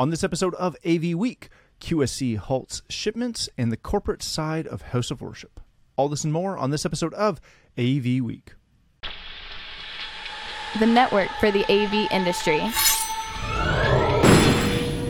On 0.00 0.08
this 0.08 0.24
episode 0.24 0.54
of 0.54 0.74
AV 0.82 1.12
Week, 1.14 1.50
QSC 1.78 2.38
halts 2.38 2.80
shipments 2.88 3.50
and 3.58 3.70
the 3.70 3.76
corporate 3.76 4.22
side 4.22 4.66
of 4.66 4.80
House 4.80 5.10
of 5.10 5.20
Worship. 5.20 5.60
All 5.96 6.08
this 6.08 6.24
and 6.24 6.32
more 6.32 6.56
on 6.56 6.70
this 6.70 6.86
episode 6.86 7.12
of 7.12 7.38
AV 7.76 8.22
Week. 8.22 8.54
the 10.78 10.86
network 10.86 11.28
for 11.38 11.50
the 11.50 11.70
AV 11.70 12.10
industry. 12.10 12.60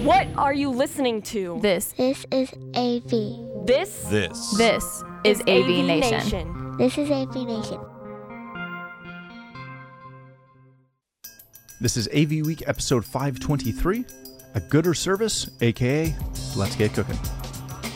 What 0.04 0.26
are 0.36 0.52
you 0.52 0.70
listening 0.70 1.22
to? 1.22 1.60
This, 1.62 1.92
This 1.92 2.26
is 2.32 2.52
AV. 2.74 3.66
This 3.68 3.94
This. 4.08 4.56
this 4.56 5.04
is 5.22 5.40
AV, 5.42 5.84
Nation. 5.86 6.76
This 6.78 6.98
is 6.98 7.12
AV 7.12 7.36
Nation. 7.46 7.80
This 11.80 11.96
is 11.96 12.08
AV 12.08 12.44
Week 12.44 12.66
episode 12.66 13.04
523, 13.04 14.04
a 14.54 14.60
gooder 14.60 14.94
service, 14.94 15.50
aka 15.60 16.14
Let's 16.56 16.76
Get 16.76 16.92
Cooking. 16.94 17.18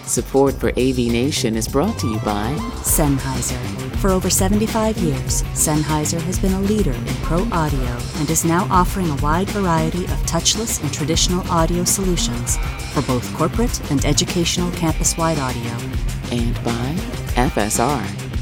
Support 0.05 0.55
for 0.55 0.69
AV 0.70 0.98
Nation 0.98 1.56
is 1.56 1.66
brought 1.66 1.98
to 1.98 2.06
you 2.06 2.19
by 2.20 2.55
Sennheiser. 2.83 3.59
For 3.96 4.10
over 4.10 4.29
75 4.29 4.98
years, 4.98 5.43
Sennheiser 5.55 6.20
has 6.20 6.38
been 6.38 6.52
a 6.52 6.60
leader 6.60 6.93
in 6.93 7.15
pro 7.23 7.45
audio 7.51 7.98
and 8.16 8.29
is 8.29 8.45
now 8.45 8.66
offering 8.70 9.09
a 9.10 9.16
wide 9.16 9.48
variety 9.48 10.05
of 10.05 10.27
touchless 10.27 10.82
and 10.82 10.93
traditional 10.93 11.46
audio 11.51 11.84
solutions 11.84 12.59
for 12.93 13.02
both 13.02 13.34
corporate 13.34 13.91
and 13.91 14.05
educational 14.05 14.71
campus 14.73 15.16
wide 15.16 15.38
audio. 15.38 15.73
and 16.30 16.55
by 16.65 16.95
FSR. 17.37 18.34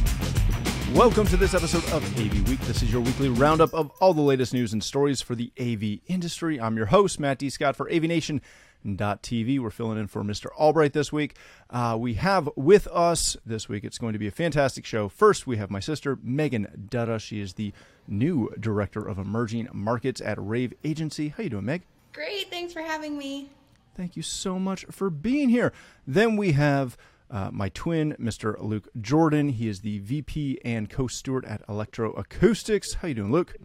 Welcome 0.94 1.26
to 1.28 1.38
this 1.38 1.54
episode 1.54 1.84
of 1.92 2.04
AV 2.18 2.46
Week. 2.46 2.60
This 2.60 2.82
is 2.82 2.92
your 2.92 3.00
weekly 3.00 3.30
roundup 3.30 3.72
of 3.72 3.90
all 3.98 4.12
the 4.12 4.20
latest 4.20 4.52
news 4.52 4.74
and 4.74 4.84
stories 4.84 5.22
for 5.22 5.34
the 5.34 5.50
AV 5.58 6.00
industry. 6.06 6.60
I'm 6.60 6.76
your 6.76 6.86
host, 6.86 7.18
Matt 7.18 7.38
D. 7.38 7.48
Scott 7.48 7.76
for 7.76 7.88
AVNation.tv. 7.88 9.58
We're 9.58 9.70
filling 9.70 9.98
in 9.98 10.06
for 10.06 10.22
Mr. 10.22 10.48
Albright 10.54 10.92
this 10.92 11.10
week. 11.10 11.36
Uh, 11.70 11.96
we 11.98 12.14
have 12.14 12.50
with 12.56 12.86
us 12.88 13.38
this 13.46 13.70
week, 13.70 13.84
it's 13.84 13.96
going 13.96 14.12
to 14.12 14.18
be 14.18 14.26
a 14.26 14.32
fantastic 14.32 14.84
show. 14.84 15.08
First, 15.08 15.46
we 15.46 15.56
have 15.56 15.70
my 15.70 15.80
sister, 15.80 16.18
Megan 16.22 16.88
Dutta. 16.90 17.18
She 17.18 17.40
is 17.40 17.54
the 17.54 17.72
new 18.06 18.50
Director 18.60 19.00
of 19.00 19.16
Emerging 19.16 19.68
Markets 19.72 20.20
at 20.20 20.36
Rave 20.38 20.74
Agency. 20.84 21.28
How 21.28 21.38
are 21.38 21.44
you 21.44 21.50
doing, 21.50 21.64
Meg? 21.64 21.82
Great, 22.12 22.50
thanks 22.50 22.74
for 22.74 22.82
having 22.82 23.16
me. 23.16 23.48
Thank 23.94 24.14
you 24.14 24.22
so 24.22 24.58
much 24.58 24.84
for 24.90 25.08
being 25.08 25.48
here. 25.48 25.72
Then 26.06 26.36
we 26.36 26.52
have 26.52 26.98
uh, 27.32 27.50
my 27.50 27.70
twin, 27.70 28.14
Mr. 28.20 28.54
Luke 28.62 28.88
Jordan. 29.00 29.48
He 29.48 29.66
is 29.66 29.80
the 29.80 29.98
VP 30.00 30.60
and 30.64 30.88
co-steward 30.90 31.44
at 31.46 31.66
Electroacoustics. 31.66 32.96
How 32.96 33.08
you 33.08 33.14
doing, 33.14 33.32
Luke? 33.32 33.56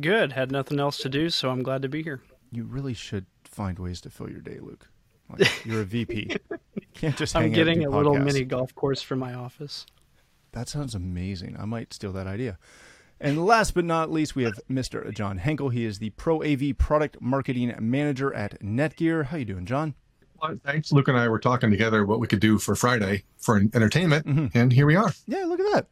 Good. 0.00 0.32
Had 0.32 0.50
nothing 0.50 0.80
else 0.80 0.96
to 0.98 1.08
do, 1.08 1.28
so 1.30 1.50
I'm 1.50 1.62
glad 1.62 1.82
to 1.82 1.88
be 1.88 2.02
here. 2.02 2.22
You 2.50 2.64
really 2.64 2.94
should 2.94 3.26
find 3.44 3.78
ways 3.78 4.00
to 4.02 4.10
fill 4.10 4.30
your 4.30 4.40
day, 4.40 4.58
Luke. 4.60 4.88
Like, 5.28 5.64
you're 5.66 5.82
a 5.82 5.84
VP. 5.84 6.30
You 6.50 6.82
can't 6.94 7.16
just 7.16 7.36
I'm 7.36 7.52
getting 7.52 7.80
a 7.80 7.90
do 7.90 7.90
little 7.90 8.14
podcasts. 8.14 8.24
mini 8.24 8.44
golf 8.44 8.74
course 8.74 9.02
for 9.02 9.16
my 9.16 9.34
office. 9.34 9.86
That 10.52 10.68
sounds 10.68 10.94
amazing. 10.94 11.56
I 11.58 11.64
might 11.64 11.92
steal 11.92 12.12
that 12.12 12.26
idea. 12.26 12.58
And 13.20 13.44
last 13.46 13.74
but 13.74 13.84
not 13.84 14.10
least, 14.10 14.34
we 14.34 14.42
have 14.44 14.58
Mr. 14.70 15.12
John 15.14 15.38
Henkel. 15.38 15.68
He 15.68 15.84
is 15.84 15.98
the 15.98 16.10
Pro 16.10 16.42
AV 16.42 16.76
Product 16.76 17.20
Marketing 17.20 17.74
Manager 17.80 18.34
at 18.34 18.60
Netgear. 18.60 19.26
How 19.26 19.36
you 19.36 19.44
doing, 19.44 19.64
John? 19.64 19.94
Thanks. 20.64 20.92
Luke 20.92 21.08
and 21.08 21.16
I 21.16 21.28
were 21.28 21.38
talking 21.38 21.70
together 21.70 22.04
what 22.04 22.20
we 22.20 22.26
could 22.26 22.40
do 22.40 22.58
for 22.58 22.74
Friday 22.74 23.24
for 23.38 23.56
entertainment, 23.56 24.50
and 24.54 24.72
here 24.72 24.86
we 24.86 24.96
are. 24.96 25.12
Yeah, 25.26 25.44
look 25.44 25.60
at 25.60 25.72
that. 25.72 25.86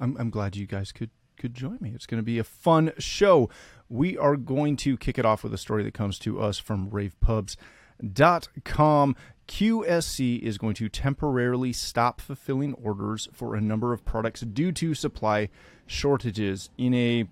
I'm, 0.00 0.16
I'm 0.18 0.30
glad 0.30 0.56
you 0.56 0.66
guys 0.66 0.92
could 0.92 1.10
could 1.38 1.54
join 1.54 1.78
me. 1.80 1.92
It's 1.94 2.06
going 2.06 2.20
to 2.20 2.24
be 2.24 2.38
a 2.38 2.44
fun 2.44 2.92
show. 2.98 3.50
We 3.88 4.16
are 4.16 4.36
going 4.36 4.76
to 4.78 4.96
kick 4.96 5.18
it 5.18 5.26
off 5.26 5.42
with 5.42 5.52
a 5.52 5.58
story 5.58 5.82
that 5.82 5.94
comes 5.94 6.18
to 6.20 6.40
us 6.40 6.58
from 6.58 6.90
ravepubs.com. 6.90 9.16
QSC 9.46 10.40
is 10.40 10.56
going 10.56 10.74
to 10.74 10.88
temporarily 10.88 11.72
stop 11.72 12.20
fulfilling 12.20 12.74
orders 12.74 13.28
for 13.32 13.54
a 13.54 13.60
number 13.60 13.92
of 13.92 14.04
products 14.04 14.40
due 14.40 14.72
to 14.72 14.94
supply 14.94 15.50
shortages 15.86 16.70
in 16.78 16.94
a 16.94 17.28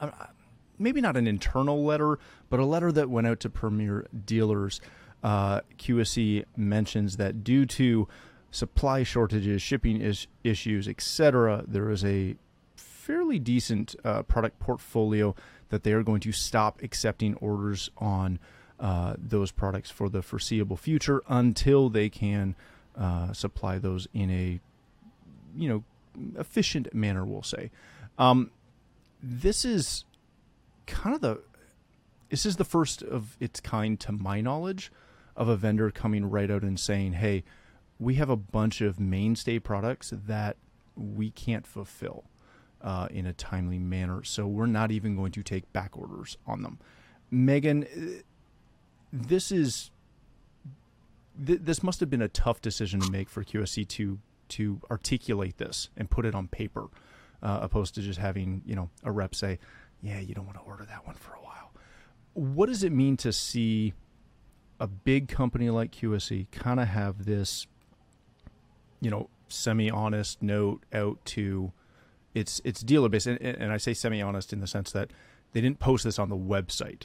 uh, 0.00 0.10
maybe 0.78 1.00
not 1.00 1.16
an 1.16 1.26
internal 1.26 1.84
letter, 1.84 2.18
but 2.48 2.60
a 2.60 2.64
letter 2.64 2.92
that 2.92 3.10
went 3.10 3.26
out 3.26 3.40
to 3.40 3.50
premier 3.50 4.06
dealers. 4.24 4.80
Uh, 5.22 5.60
QSC 5.78 6.44
mentions 6.56 7.16
that 7.16 7.42
due 7.42 7.66
to 7.66 8.06
supply 8.50 9.02
shortages, 9.02 9.60
shipping 9.60 10.00
is- 10.00 10.26
issues, 10.44 10.86
etc., 10.88 11.64
there 11.66 11.90
is 11.90 12.04
a 12.04 12.36
fairly 12.76 13.38
decent 13.38 13.96
uh, 14.04 14.22
product 14.22 14.58
portfolio 14.58 15.34
that 15.70 15.82
they 15.82 15.92
are 15.92 16.02
going 16.02 16.20
to 16.20 16.32
stop 16.32 16.82
accepting 16.82 17.34
orders 17.36 17.90
on 17.98 18.38
uh, 18.80 19.14
those 19.18 19.50
products 19.50 19.90
for 19.90 20.08
the 20.08 20.22
foreseeable 20.22 20.76
future 20.76 21.22
until 21.28 21.88
they 21.88 22.08
can 22.08 22.54
uh, 22.96 23.32
supply 23.32 23.78
those 23.78 24.06
in 24.12 24.30
a 24.30 24.60
you 25.56 25.68
know 25.68 25.84
efficient 26.38 26.92
manner. 26.94 27.24
We'll 27.24 27.42
say. 27.42 27.70
Um, 28.18 28.50
this 29.22 29.64
is 29.64 30.04
kind 30.86 31.14
of 31.14 31.20
the 31.20 31.40
this 32.30 32.46
is 32.46 32.56
the 32.56 32.64
first 32.64 33.02
of 33.02 33.36
its 33.40 33.60
kind 33.60 33.98
to 34.00 34.12
my 34.12 34.40
knowledge 34.40 34.92
of 35.38 35.48
a 35.48 35.56
vendor 35.56 35.90
coming 35.90 36.28
right 36.28 36.50
out 36.50 36.62
and 36.62 36.78
saying 36.78 37.14
hey 37.14 37.42
we 37.98 38.16
have 38.16 38.28
a 38.28 38.36
bunch 38.36 38.80
of 38.80 39.00
mainstay 39.00 39.58
products 39.58 40.12
that 40.12 40.56
we 40.96 41.30
can't 41.30 41.66
fulfill 41.66 42.24
uh, 42.82 43.08
in 43.10 43.26
a 43.26 43.32
timely 43.32 43.78
manner 43.78 44.22
so 44.22 44.46
we're 44.46 44.66
not 44.66 44.90
even 44.90 45.16
going 45.16 45.32
to 45.32 45.42
take 45.42 45.72
back 45.72 45.96
orders 45.96 46.36
on 46.46 46.62
them. 46.62 46.78
Megan 47.30 47.86
this 49.12 49.50
is 49.50 49.90
th- 51.44 51.60
this 51.62 51.82
must 51.82 52.00
have 52.00 52.10
been 52.10 52.22
a 52.22 52.28
tough 52.28 52.60
decision 52.60 53.00
to 53.00 53.10
make 53.10 53.28
for 53.28 53.42
qsc 53.42 53.88
to 53.88 54.18
to 54.48 54.80
articulate 54.90 55.56
this 55.58 55.88
and 55.96 56.10
put 56.10 56.26
it 56.26 56.34
on 56.34 56.48
paper 56.48 56.88
uh, 57.42 57.60
opposed 57.62 57.94
to 57.94 58.02
just 58.02 58.18
having 58.18 58.62
you 58.66 58.74
know 58.74 58.90
a 59.04 59.10
rep 59.10 59.34
say 59.34 59.58
yeah 60.02 60.18
you 60.18 60.34
don't 60.34 60.46
want 60.46 60.58
to 60.58 60.64
order 60.64 60.84
that 60.84 61.06
one 61.06 61.14
for 61.14 61.34
a 61.34 61.40
while. 61.40 61.70
What 62.34 62.66
does 62.66 62.82
it 62.82 62.92
mean 62.92 63.16
to 63.18 63.32
see 63.32 63.94
a 64.80 64.86
big 64.86 65.28
company 65.28 65.70
like 65.70 65.92
QSC 65.92 66.50
kind 66.52 66.80
of 66.80 66.88
have 66.88 67.24
this 67.24 67.66
you 69.00 69.10
know 69.10 69.28
semi-honest 69.48 70.42
note 70.42 70.84
out 70.92 71.24
to 71.24 71.72
its 72.34 72.60
its 72.64 72.80
dealer 72.80 73.08
base. 73.08 73.26
And, 73.26 73.40
and 73.40 73.72
i 73.72 73.76
say 73.76 73.94
semi-honest 73.94 74.52
in 74.52 74.60
the 74.60 74.66
sense 74.66 74.92
that 74.92 75.10
they 75.52 75.60
didn't 75.60 75.78
post 75.78 76.04
this 76.04 76.18
on 76.18 76.28
the 76.28 76.36
website. 76.36 77.04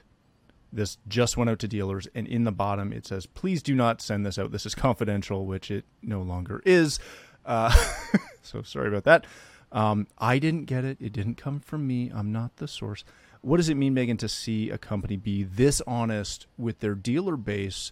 This 0.72 0.98
just 1.08 1.38
went 1.38 1.50
out 1.50 1.60
to 1.60 1.68
dealers 1.68 2.08
and 2.14 2.28
in 2.28 2.44
the 2.44 2.52
bottom 2.52 2.92
it 2.92 3.06
says 3.06 3.26
please 3.26 3.64
do 3.64 3.76
not 3.76 4.02
send 4.02 4.26
this 4.26 4.38
out. 4.38 4.52
This 4.52 4.66
is 4.66 4.76
confidential 4.76 5.46
which 5.46 5.72
it 5.72 5.86
no 6.02 6.22
longer 6.22 6.62
is. 6.66 7.00
Uh, 7.46 7.74
so 8.42 8.62
sorry 8.62 8.90
about 8.90 9.04
that. 9.06 9.26
Um, 9.72 10.08
i 10.20 10.38
didn't 10.38 10.66
get 10.66 10.86
it. 10.86 10.98
It 11.00 11.14
didn't 11.14 11.36
come 11.36 11.60
from 11.60 11.88
me. 11.88 12.12
I'm 12.14 12.32
not 12.32 12.58
the 12.58 12.68
source 12.68 13.04
what 13.44 13.58
does 13.58 13.70
it 13.70 13.76
mean 13.76 13.94
megan 13.94 14.18
to 14.18 14.28
see 14.28 14.70
a 14.70 14.78
company 14.78 15.16
be 15.16 15.44
this 15.44 15.82
honest 15.86 16.48
with 16.58 16.80
their 16.80 16.96
dealer 16.96 17.38
base 17.38 17.92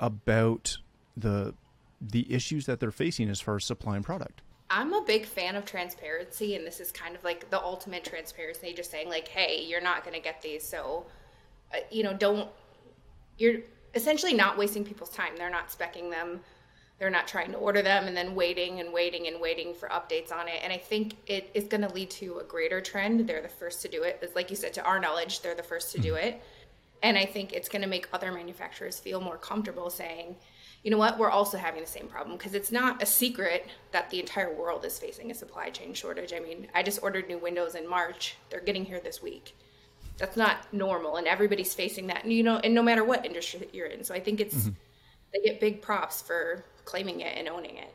about 0.00 0.78
the 1.16 1.54
the 2.00 2.30
issues 2.32 2.66
that 2.66 2.80
they're 2.80 2.90
facing 2.90 3.28
as 3.28 3.40
far 3.40 3.56
as 3.56 3.64
supplying 3.64 4.02
product 4.02 4.42
I'm 4.68 4.92
a 4.92 5.02
big 5.02 5.26
fan 5.26 5.54
of 5.54 5.64
transparency, 5.64 6.56
and 6.56 6.66
this 6.66 6.80
is 6.80 6.90
kind 6.90 7.14
of 7.14 7.22
like 7.22 7.50
the 7.50 7.60
ultimate 7.60 8.04
transparency. 8.04 8.72
Just 8.74 8.90
saying, 8.90 9.08
like, 9.08 9.28
hey, 9.28 9.64
you're 9.64 9.80
not 9.80 10.02
going 10.02 10.14
to 10.14 10.20
get 10.20 10.42
these, 10.42 10.66
so 10.66 11.06
uh, 11.72 11.78
you 11.90 12.02
know, 12.02 12.12
don't. 12.12 12.48
You're 13.38 13.60
essentially 13.94 14.34
not 14.34 14.58
wasting 14.58 14.84
people's 14.84 15.10
time. 15.10 15.34
They're 15.36 15.50
not 15.50 15.68
specking 15.68 16.10
them. 16.10 16.40
They're 16.98 17.10
not 17.10 17.28
trying 17.28 17.52
to 17.52 17.58
order 17.58 17.82
them 17.82 18.06
and 18.06 18.16
then 18.16 18.34
waiting 18.34 18.80
and 18.80 18.92
waiting 18.92 19.26
and 19.26 19.40
waiting 19.40 19.74
for 19.74 19.88
updates 19.90 20.32
on 20.32 20.48
it. 20.48 20.60
And 20.62 20.72
I 20.72 20.78
think 20.78 21.14
it 21.26 21.50
is 21.52 21.64
going 21.64 21.82
to 21.82 21.92
lead 21.92 22.10
to 22.12 22.38
a 22.38 22.44
greater 22.44 22.80
trend. 22.80 23.28
They're 23.28 23.42
the 23.42 23.48
first 23.48 23.82
to 23.82 23.88
do 23.88 24.02
it. 24.02 24.18
It's 24.22 24.34
like 24.34 24.48
you 24.48 24.56
said, 24.56 24.72
to 24.74 24.84
our 24.84 24.98
knowledge, 24.98 25.42
they're 25.42 25.54
the 25.54 25.62
first 25.62 25.92
to 25.92 26.00
do 26.00 26.12
mm-hmm. 26.14 26.28
it. 26.28 26.42
And 27.02 27.18
I 27.18 27.26
think 27.26 27.52
it's 27.52 27.68
going 27.68 27.82
to 27.82 27.88
make 27.88 28.08
other 28.12 28.32
manufacturers 28.32 28.98
feel 28.98 29.20
more 29.20 29.36
comfortable 29.36 29.90
saying, 29.90 30.36
you 30.82 30.90
know 30.90 30.98
what, 30.98 31.18
we're 31.18 31.30
also 31.30 31.58
having 31.58 31.80
the 31.80 31.86
same 31.86 32.06
problem 32.06 32.36
because 32.36 32.54
it's 32.54 32.72
not 32.72 33.02
a 33.02 33.06
secret 33.06 33.68
that 33.90 34.08
the 34.10 34.20
entire 34.20 34.54
world 34.54 34.84
is 34.84 34.98
facing 34.98 35.30
a 35.30 35.34
supply 35.34 35.68
chain 35.68 35.92
shortage. 35.92 36.32
I 36.32 36.38
mean, 36.38 36.68
I 36.74 36.82
just 36.82 37.02
ordered 37.02 37.28
new 37.28 37.38
windows 37.38 37.74
in 37.74 37.88
March. 37.88 38.36
They're 38.50 38.60
getting 38.60 38.84
here 38.84 39.00
this 39.00 39.20
week. 39.20 39.54
That's 40.16 40.36
not 40.36 40.72
normal, 40.72 41.16
and 41.16 41.26
everybody's 41.26 41.74
facing 41.74 42.06
that. 42.06 42.22
And 42.22 42.32
you 42.32 42.42
know, 42.42 42.58
and 42.58 42.72
no 42.72 42.82
matter 42.82 43.04
what 43.04 43.26
industry 43.26 43.58
that 43.60 43.74
you're 43.74 43.88
in, 43.88 44.04
so 44.04 44.14
I 44.14 44.20
think 44.20 44.40
it's 44.40 44.54
mm-hmm. 44.54 44.70
they 45.34 45.40
get 45.40 45.60
big 45.60 45.82
props 45.82 46.22
for 46.22 46.64
claiming 46.86 47.20
it 47.20 47.36
and 47.36 47.48
owning 47.48 47.76
it. 47.76 47.92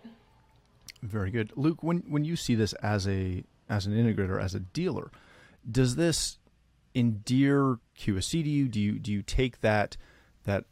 Very 1.02 1.32
good, 1.32 1.52
Luke. 1.56 1.82
When 1.82 2.04
when 2.08 2.24
you 2.26 2.36
see 2.36 2.54
this 2.54 2.74
as 2.74 3.08
a 3.08 3.44
as 3.68 3.88
an 3.88 3.94
integrator, 3.94 4.40
as 4.40 4.54
a 4.54 4.60
dealer, 4.60 5.10
does 5.70 5.96
this 5.96 6.38
endear 6.94 7.80
QSC 7.98 8.44
to 8.44 8.50
you? 8.50 8.68
Do 8.68 8.80
you 8.80 9.00
do 9.00 9.12
you 9.12 9.24
take 9.24 9.62
that 9.62 9.98
that 10.44 10.66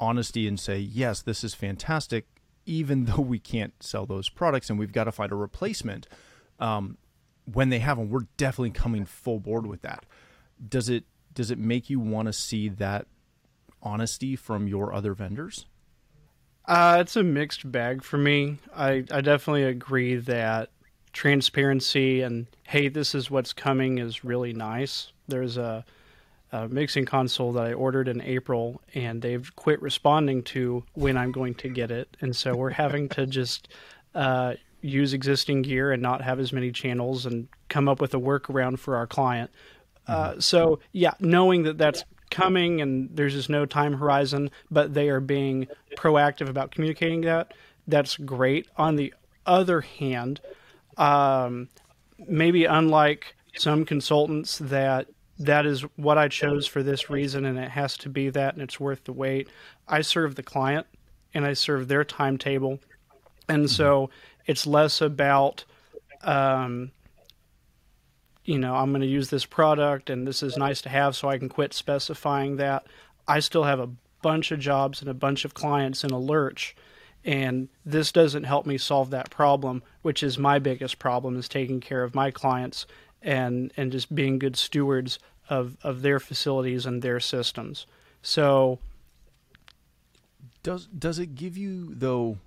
honesty 0.00 0.48
and 0.48 0.58
say, 0.58 0.78
yes, 0.78 1.20
this 1.20 1.44
is 1.44 1.54
fantastic, 1.54 2.26
even 2.64 3.04
though 3.06 3.22
we 3.22 3.38
can't 3.38 3.74
sell 3.82 4.06
those 4.06 4.30
products 4.30 4.70
and 4.70 4.78
we've 4.78 4.92
got 4.92 5.04
to 5.04 5.12
find 5.12 5.32
a 5.32 5.36
replacement? 5.36 6.08
Um, 6.58 6.96
when 7.52 7.68
they 7.68 7.80
have 7.80 7.98
them, 7.98 8.08
we're 8.08 8.26
definitely 8.38 8.70
coming 8.70 9.04
full 9.04 9.38
board 9.38 9.66
with 9.66 9.82
that. 9.82 10.06
Does 10.66 10.88
it 10.88 11.04
does 11.34 11.50
it 11.50 11.58
make 11.58 11.90
you 11.90 12.00
want 12.00 12.26
to 12.26 12.32
see 12.32 12.70
that 12.70 13.06
honesty 13.82 14.34
from 14.34 14.66
your 14.66 14.94
other 14.94 15.12
vendors? 15.12 15.66
Uh, 16.66 16.98
it's 17.00 17.16
a 17.16 17.22
mixed 17.22 17.70
bag 17.70 18.02
for 18.02 18.16
me. 18.16 18.58
I, 18.74 19.04
I 19.10 19.20
definitely 19.20 19.64
agree 19.64 20.16
that 20.16 20.70
transparency 21.12 22.22
and 22.22 22.46
hey, 22.64 22.88
this 22.88 23.14
is 23.14 23.30
what's 23.30 23.52
coming 23.52 23.98
is 23.98 24.24
really 24.24 24.52
nice. 24.52 25.12
There's 25.28 25.56
a, 25.56 25.84
a, 26.52 26.68
mixing 26.68 27.04
console 27.04 27.52
that 27.52 27.64
I 27.64 27.72
ordered 27.72 28.08
in 28.08 28.20
April, 28.22 28.80
and 28.94 29.20
they've 29.20 29.54
quit 29.56 29.80
responding 29.82 30.42
to 30.44 30.84
when 30.94 31.16
I'm 31.16 31.32
going 31.32 31.54
to 31.56 31.68
get 31.68 31.90
it, 31.90 32.16
and 32.20 32.34
so 32.34 32.54
we're 32.56 32.70
having 32.70 33.08
to 33.10 33.26
just 33.26 33.68
uh, 34.14 34.54
use 34.80 35.12
existing 35.12 35.62
gear 35.62 35.92
and 35.92 36.02
not 36.02 36.22
have 36.22 36.40
as 36.40 36.52
many 36.52 36.72
channels 36.72 37.26
and 37.26 37.48
come 37.68 37.88
up 37.88 38.00
with 38.00 38.14
a 38.14 38.18
workaround 38.18 38.78
for 38.78 38.96
our 38.96 39.06
client. 39.06 39.50
Uh, 40.06 40.38
so 40.38 40.80
yeah, 40.92 41.14
knowing 41.20 41.62
that 41.62 41.78
that's 41.78 42.04
coming 42.34 42.80
and 42.80 43.08
there's 43.14 43.32
just 43.32 43.48
no 43.48 43.64
time 43.64 43.94
horizon, 43.94 44.50
but 44.70 44.92
they 44.92 45.08
are 45.08 45.20
being 45.20 45.68
proactive 45.96 46.48
about 46.48 46.72
communicating 46.72 47.22
that. 47.22 47.54
That's 47.86 48.16
great. 48.16 48.66
On 48.76 48.96
the 48.96 49.14
other 49.46 49.80
hand, 49.80 50.40
um, 50.96 51.68
maybe 52.26 52.64
unlike 52.64 53.36
some 53.56 53.84
consultants 53.84 54.58
that 54.58 55.06
that 55.38 55.66
is 55.66 55.82
what 55.96 56.16
I 56.18 56.28
chose 56.28 56.66
for 56.66 56.82
this 56.82 57.10
reason 57.10 57.44
and 57.44 57.58
it 57.58 57.70
has 57.70 57.96
to 57.98 58.08
be 58.08 58.30
that 58.30 58.54
and 58.54 58.62
it's 58.62 58.78
worth 58.78 59.04
the 59.04 59.12
wait. 59.12 59.48
I 59.88 60.00
serve 60.00 60.34
the 60.34 60.42
client 60.42 60.86
and 61.32 61.44
I 61.44 61.54
serve 61.54 61.88
their 61.88 62.04
timetable. 62.04 62.78
And 63.48 63.68
so 63.70 64.10
it's 64.46 64.66
less 64.66 65.00
about 65.00 65.64
um, 66.22 66.92
you 68.44 68.58
know, 68.58 68.74
I'm 68.74 68.90
going 68.90 69.00
to 69.00 69.06
use 69.06 69.30
this 69.30 69.46
product 69.46 70.10
and 70.10 70.26
this 70.26 70.42
is 70.42 70.56
nice 70.56 70.82
to 70.82 70.88
have 70.88 71.16
so 71.16 71.28
I 71.28 71.38
can 71.38 71.48
quit 71.48 71.72
specifying 71.72 72.56
that. 72.56 72.86
I 73.26 73.40
still 73.40 73.64
have 73.64 73.80
a 73.80 73.90
bunch 74.22 74.50
of 74.50 74.58
jobs 74.58 75.00
and 75.00 75.10
a 75.10 75.14
bunch 75.14 75.44
of 75.44 75.54
clients 75.54 76.04
in 76.04 76.10
a 76.10 76.18
lurch 76.18 76.76
and 77.24 77.68
this 77.86 78.12
doesn't 78.12 78.44
help 78.44 78.66
me 78.66 78.76
solve 78.76 79.10
that 79.10 79.30
problem, 79.30 79.82
which 80.02 80.22
is 80.22 80.38
my 80.38 80.58
biggest 80.58 80.98
problem 80.98 81.36
is 81.38 81.48
taking 81.48 81.80
care 81.80 82.02
of 82.02 82.14
my 82.14 82.30
clients 82.30 82.86
and 83.22 83.72
and 83.76 83.90
just 83.90 84.14
being 84.14 84.38
good 84.38 84.56
stewards 84.56 85.18
of 85.48 85.76
of 85.82 86.02
their 86.02 86.20
facilities 86.20 86.84
and 86.84 87.00
their 87.00 87.20
systems. 87.20 87.86
So 88.20 88.78
does 90.62 90.86
does 90.86 91.18
it 91.18 91.34
give 91.34 91.56
you 91.56 91.94
though 91.94 92.38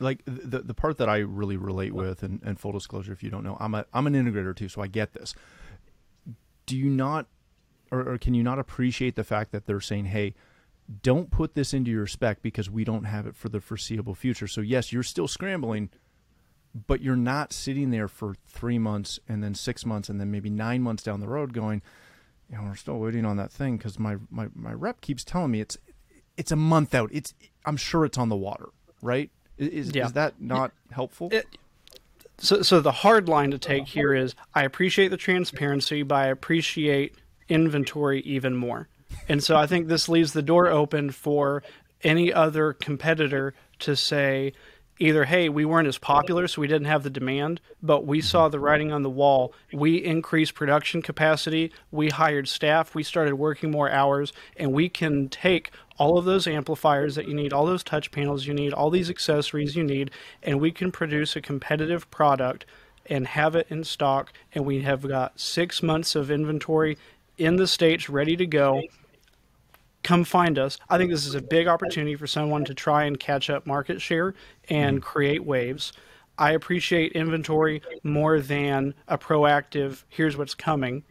like 0.00 0.22
the 0.24 0.60
the 0.60 0.74
part 0.74 0.98
that 0.98 1.08
I 1.08 1.18
really 1.18 1.56
relate 1.56 1.92
with, 1.92 2.22
and, 2.22 2.40
and 2.44 2.58
full 2.58 2.72
disclosure, 2.72 3.12
if 3.12 3.22
you 3.22 3.30
don't 3.30 3.44
know, 3.44 3.56
I'm 3.60 3.74
a 3.74 3.84
I'm 3.92 4.06
an 4.06 4.14
integrator 4.14 4.54
too, 4.54 4.68
so 4.68 4.82
I 4.82 4.86
get 4.86 5.12
this. 5.12 5.34
Do 6.66 6.76
you 6.76 6.90
not, 6.90 7.26
or, 7.90 8.00
or 8.14 8.18
can 8.18 8.34
you 8.34 8.42
not 8.42 8.58
appreciate 8.58 9.16
the 9.16 9.24
fact 9.24 9.52
that 9.52 9.66
they're 9.66 9.80
saying, 9.80 10.06
hey, 10.06 10.34
don't 11.02 11.30
put 11.30 11.54
this 11.54 11.74
into 11.74 11.90
your 11.90 12.06
spec 12.06 12.42
because 12.42 12.70
we 12.70 12.84
don't 12.84 13.04
have 13.04 13.26
it 13.26 13.36
for 13.36 13.48
the 13.48 13.60
foreseeable 13.60 14.14
future. 14.14 14.46
So 14.46 14.60
yes, 14.60 14.92
you're 14.92 15.02
still 15.02 15.28
scrambling, 15.28 15.90
but 16.86 17.02
you're 17.02 17.16
not 17.16 17.52
sitting 17.52 17.90
there 17.90 18.08
for 18.08 18.34
three 18.46 18.78
months 18.78 19.18
and 19.28 19.42
then 19.42 19.54
six 19.54 19.84
months 19.84 20.08
and 20.08 20.20
then 20.20 20.30
maybe 20.30 20.50
nine 20.50 20.82
months 20.82 21.02
down 21.02 21.20
the 21.20 21.28
road 21.28 21.52
going, 21.52 21.82
you 22.50 22.56
know, 22.56 22.64
we're 22.64 22.74
still 22.74 22.98
waiting 22.98 23.26
on 23.26 23.36
that 23.36 23.52
thing 23.52 23.76
because 23.76 23.98
my, 23.98 24.16
my 24.30 24.48
my 24.54 24.72
rep 24.72 25.00
keeps 25.00 25.24
telling 25.24 25.50
me 25.50 25.60
it's 25.60 25.76
it's 26.38 26.52
a 26.52 26.56
month 26.56 26.94
out. 26.94 27.10
It's 27.12 27.34
I'm 27.66 27.76
sure 27.76 28.06
it's 28.06 28.16
on 28.16 28.30
the 28.30 28.36
water, 28.36 28.70
right? 29.02 29.30
Is, 29.58 29.94
yeah. 29.94 30.06
is 30.06 30.12
that 30.12 30.40
not 30.40 30.72
helpful? 30.90 31.28
It, 31.32 31.46
so, 32.38 32.62
so 32.62 32.80
the 32.80 32.92
hard 32.92 33.28
line 33.28 33.50
to 33.50 33.58
take 33.58 33.88
here 33.88 34.14
is 34.14 34.34
I 34.54 34.62
appreciate 34.62 35.08
the 35.08 35.16
transparency, 35.16 36.02
but 36.02 36.14
I 36.14 36.26
appreciate 36.26 37.16
inventory 37.48 38.20
even 38.20 38.54
more. 38.54 38.88
And 39.28 39.42
so 39.42 39.56
I 39.56 39.66
think 39.66 39.88
this 39.88 40.08
leaves 40.08 40.32
the 40.32 40.42
door 40.42 40.68
open 40.68 41.10
for 41.10 41.62
any 42.02 42.32
other 42.32 42.72
competitor 42.72 43.54
to 43.80 43.96
say, 43.96 44.52
either 44.98 45.24
hey 45.24 45.48
we 45.48 45.64
weren't 45.64 45.88
as 45.88 45.98
popular 45.98 46.48
so 46.48 46.60
we 46.60 46.66
didn't 46.66 46.86
have 46.86 47.02
the 47.02 47.10
demand 47.10 47.60
but 47.82 48.06
we 48.06 48.20
saw 48.20 48.48
the 48.48 48.60
writing 48.60 48.92
on 48.92 49.02
the 49.02 49.10
wall. 49.10 49.52
We 49.72 49.96
increased 49.96 50.54
production 50.54 51.02
capacity. 51.02 51.72
We 51.90 52.08
hired 52.08 52.48
staff. 52.48 52.94
We 52.94 53.02
started 53.02 53.34
working 53.36 53.70
more 53.70 53.90
hours. 53.90 54.32
And 54.56 54.72
we 54.72 54.88
can 54.88 55.28
take 55.28 55.70
all 55.96 56.18
of 56.18 56.24
those 56.24 56.46
amplifiers 56.46 57.14
that 57.14 57.28
you 57.28 57.34
need 57.34 57.52
all 57.52 57.66
those 57.66 57.82
touch 57.82 58.10
panels 58.10 58.46
you 58.46 58.54
need 58.54 58.72
all 58.72 58.90
these 58.90 59.10
accessories 59.10 59.74
you 59.74 59.82
need 59.82 60.10
and 60.42 60.60
we 60.60 60.70
can 60.70 60.92
produce 60.92 61.34
a 61.34 61.40
competitive 61.40 62.08
product 62.10 62.64
and 63.06 63.26
have 63.26 63.56
it 63.56 63.66
in 63.70 63.84
stock. 63.84 64.32
And 64.52 64.66
we 64.66 64.82
have 64.82 65.06
got 65.06 65.40
six 65.40 65.82
months 65.82 66.14
of 66.14 66.30
inventory 66.30 66.98
in 67.36 67.56
the 67.56 67.66
states 67.66 68.08
ready 68.08 68.36
to 68.36 68.46
go 68.46 68.82
come 70.08 70.24
find 70.24 70.58
us. 70.58 70.78
I 70.88 70.96
think 70.96 71.10
this 71.10 71.26
is 71.26 71.34
a 71.34 71.42
big 71.42 71.68
opportunity 71.68 72.16
for 72.16 72.26
someone 72.26 72.64
to 72.64 72.72
try 72.72 73.04
and 73.04 73.20
catch 73.20 73.50
up 73.50 73.66
market 73.66 74.00
share 74.00 74.32
and 74.70 74.96
mm-hmm. 74.96 75.06
create 75.06 75.44
waves. 75.44 75.92
I 76.38 76.52
appreciate 76.52 77.12
inventory 77.12 77.82
more 78.02 78.40
than 78.40 78.94
a 79.06 79.18
proactive, 79.18 80.04
here's 80.08 80.34
what's 80.34 80.54
coming. 80.54 81.04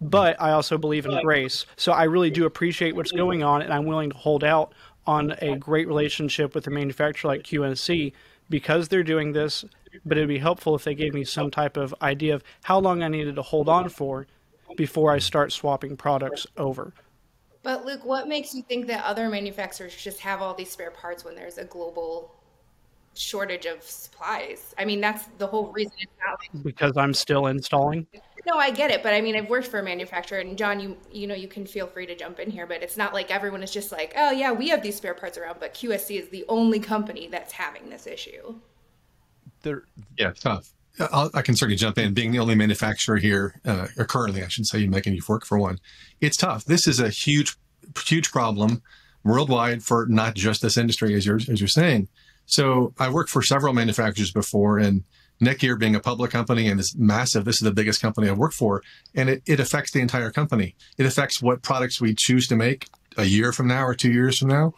But 0.00 0.40
I 0.42 0.50
also 0.50 0.76
believe 0.76 1.06
in 1.06 1.16
grace. 1.22 1.64
So 1.76 1.92
I 1.92 2.04
really 2.04 2.30
do 2.30 2.44
appreciate 2.44 2.96
what's 2.96 3.12
going 3.12 3.44
on, 3.44 3.62
and 3.62 3.72
I'm 3.72 3.86
willing 3.86 4.10
to 4.10 4.16
hold 4.16 4.42
out 4.42 4.74
on 5.06 5.36
a 5.40 5.56
great 5.56 5.86
relationship 5.86 6.56
with 6.56 6.66
a 6.66 6.70
manufacturer 6.70 7.28
like 7.30 7.44
QSC 7.44 8.12
because 8.50 8.88
they're 8.88 9.04
doing 9.04 9.32
this. 9.32 9.64
But 10.04 10.18
it'd 10.18 10.28
be 10.28 10.38
helpful 10.38 10.74
if 10.74 10.82
they 10.82 10.96
gave 10.96 11.14
me 11.14 11.22
some 11.22 11.52
type 11.52 11.76
of 11.76 11.94
idea 12.02 12.34
of 12.34 12.42
how 12.64 12.80
long 12.80 13.04
I 13.04 13.08
needed 13.08 13.36
to 13.36 13.42
hold 13.42 13.68
on 13.68 13.88
for 13.90 14.26
before 14.76 15.12
I 15.12 15.20
start 15.20 15.52
swapping 15.52 15.96
products 15.96 16.48
over. 16.56 16.92
But 17.64 17.86
Luke, 17.86 18.04
what 18.04 18.28
makes 18.28 18.54
you 18.54 18.62
think 18.62 18.86
that 18.88 19.02
other 19.04 19.28
manufacturers 19.30 19.96
just 19.96 20.20
have 20.20 20.42
all 20.42 20.54
these 20.54 20.70
spare 20.70 20.90
parts 20.90 21.24
when 21.24 21.34
there's 21.34 21.56
a 21.56 21.64
global 21.64 22.36
shortage 23.14 23.64
of 23.64 23.82
supplies? 23.82 24.74
I 24.78 24.84
mean, 24.84 25.00
that's 25.00 25.24
the 25.38 25.46
whole 25.46 25.72
reason 25.72 25.94
it's 25.98 26.12
not 26.24 26.38
like- 26.38 26.62
because 26.62 26.96
I'm 26.98 27.14
still 27.14 27.46
installing. 27.46 28.06
No, 28.46 28.58
I 28.58 28.70
get 28.70 28.90
it, 28.90 29.02
but 29.02 29.14
I 29.14 29.22
mean, 29.22 29.34
I've 29.34 29.48
worked 29.48 29.68
for 29.68 29.78
a 29.78 29.82
manufacturer, 29.82 30.38
and 30.40 30.58
John, 30.58 30.78
you 30.78 30.98
you 31.10 31.26
know, 31.26 31.34
you 31.34 31.48
can 31.48 31.64
feel 31.64 31.86
free 31.86 32.04
to 32.04 32.14
jump 32.14 32.38
in 32.38 32.50
here, 32.50 32.66
but 32.66 32.82
it's 32.82 32.98
not 32.98 33.14
like 33.14 33.30
everyone 33.30 33.62
is 33.62 33.70
just 33.70 33.90
like, 33.90 34.12
oh 34.18 34.30
yeah, 34.30 34.52
we 34.52 34.68
have 34.68 34.82
these 34.82 34.96
spare 34.96 35.14
parts 35.14 35.38
around, 35.38 35.56
but 35.58 35.72
QSC 35.72 36.18
is 36.20 36.28
the 36.28 36.44
only 36.50 36.78
company 36.78 37.26
that's 37.26 37.54
having 37.54 37.88
this 37.88 38.06
issue. 38.06 38.56
There, 39.62 39.84
yeah, 40.18 40.32
tough. 40.38 40.74
I'll, 40.98 41.30
i 41.34 41.42
can 41.42 41.56
certainly 41.56 41.76
jump 41.76 41.98
in. 41.98 42.14
Being 42.14 42.32
the 42.32 42.38
only 42.38 42.54
manufacturer 42.54 43.16
here, 43.16 43.60
uh, 43.64 43.88
or 43.98 44.04
currently, 44.04 44.42
I 44.42 44.48
should 44.48 44.66
say, 44.66 44.78
you 44.78 44.90
making 44.90 45.14
you 45.14 45.22
work 45.28 45.44
for 45.44 45.58
one, 45.58 45.78
it's 46.20 46.36
tough. 46.36 46.64
This 46.64 46.86
is 46.86 47.00
a 47.00 47.08
huge, 47.08 47.56
huge 48.06 48.30
problem 48.30 48.82
worldwide 49.24 49.82
for 49.82 50.06
not 50.08 50.34
just 50.34 50.62
this 50.62 50.76
industry, 50.76 51.14
as 51.14 51.26
you're 51.26 51.36
as 51.36 51.60
you're 51.60 51.68
saying. 51.68 52.08
So 52.46 52.92
I 52.98 53.08
worked 53.08 53.30
for 53.30 53.42
several 53.42 53.72
manufacturers 53.72 54.30
before, 54.30 54.78
and 54.78 55.04
Netgear 55.40 55.78
being 55.78 55.94
a 55.94 56.00
public 56.00 56.30
company 56.30 56.68
and 56.68 56.78
is 56.78 56.94
massive, 56.96 57.44
this 57.44 57.56
is 57.56 57.62
the 57.62 57.72
biggest 57.72 58.00
company 58.00 58.28
I've 58.28 58.38
worked 58.38 58.54
for, 58.54 58.82
and 59.14 59.28
it, 59.28 59.42
it 59.46 59.60
affects 59.60 59.92
the 59.92 60.00
entire 60.00 60.30
company. 60.30 60.76
It 60.96 61.06
affects 61.06 61.42
what 61.42 61.62
products 61.62 62.00
we 62.00 62.14
choose 62.14 62.46
to 62.48 62.56
make 62.56 62.86
a 63.16 63.24
year 63.24 63.52
from 63.52 63.66
now 63.66 63.84
or 63.84 63.94
two 63.94 64.12
years 64.12 64.38
from 64.38 64.48
now. 64.48 64.74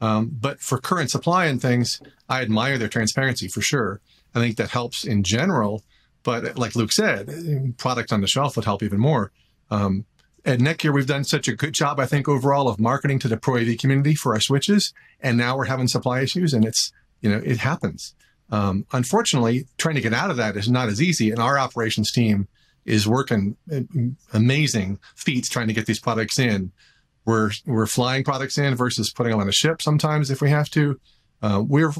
Um, 0.00 0.30
but 0.40 0.60
for 0.60 0.78
current 0.78 1.10
supply 1.10 1.46
and 1.46 1.60
things, 1.60 2.00
I 2.28 2.42
admire 2.42 2.78
their 2.78 2.88
transparency 2.88 3.48
for 3.48 3.62
sure. 3.62 4.00
I 4.36 4.40
think 4.40 4.58
that 4.58 4.70
helps 4.70 5.04
in 5.04 5.22
general. 5.22 5.82
But 6.22 6.58
like 6.58 6.76
Luke 6.76 6.92
said, 6.92 7.74
product 7.78 8.12
on 8.12 8.20
the 8.20 8.26
shelf 8.26 8.56
would 8.56 8.64
help 8.64 8.82
even 8.82 8.98
more. 8.98 9.32
Um, 9.70 10.04
at 10.44 10.60
Netgear, 10.60 10.92
we've 10.92 11.06
done 11.06 11.24
such 11.24 11.48
a 11.48 11.56
good 11.56 11.72
job, 11.72 11.98
I 11.98 12.06
think, 12.06 12.28
overall 12.28 12.68
of 12.68 12.78
marketing 12.78 13.18
to 13.20 13.28
the 13.28 13.36
Pro 13.36 13.56
AV 13.56 13.78
community 13.78 14.14
for 14.14 14.34
our 14.34 14.40
switches. 14.40 14.92
And 15.20 15.36
now 15.36 15.56
we're 15.56 15.64
having 15.64 15.88
supply 15.88 16.20
issues 16.20 16.52
and 16.52 16.64
it's, 16.64 16.92
you 17.20 17.30
know, 17.30 17.40
it 17.44 17.58
happens. 17.58 18.14
Um, 18.50 18.86
unfortunately, 18.92 19.66
trying 19.78 19.96
to 19.96 20.00
get 20.00 20.12
out 20.12 20.30
of 20.30 20.36
that 20.36 20.56
is 20.56 20.68
not 20.68 20.88
as 20.88 21.00
easy. 21.02 21.30
And 21.30 21.40
our 21.40 21.58
operations 21.58 22.12
team 22.12 22.46
is 22.84 23.08
working 23.08 23.56
amazing 24.32 25.00
feats 25.16 25.48
trying 25.48 25.66
to 25.66 25.74
get 25.74 25.86
these 25.86 25.98
products 25.98 26.38
in. 26.38 26.70
We're, 27.24 27.50
we're 27.64 27.86
flying 27.86 28.22
products 28.22 28.58
in 28.58 28.76
versus 28.76 29.12
putting 29.12 29.32
them 29.32 29.40
on 29.40 29.48
a 29.48 29.52
ship 29.52 29.82
sometimes 29.82 30.30
if 30.30 30.40
we 30.40 30.50
have 30.50 30.70
to. 30.70 31.00
Uh, 31.42 31.62
we're 31.66 31.92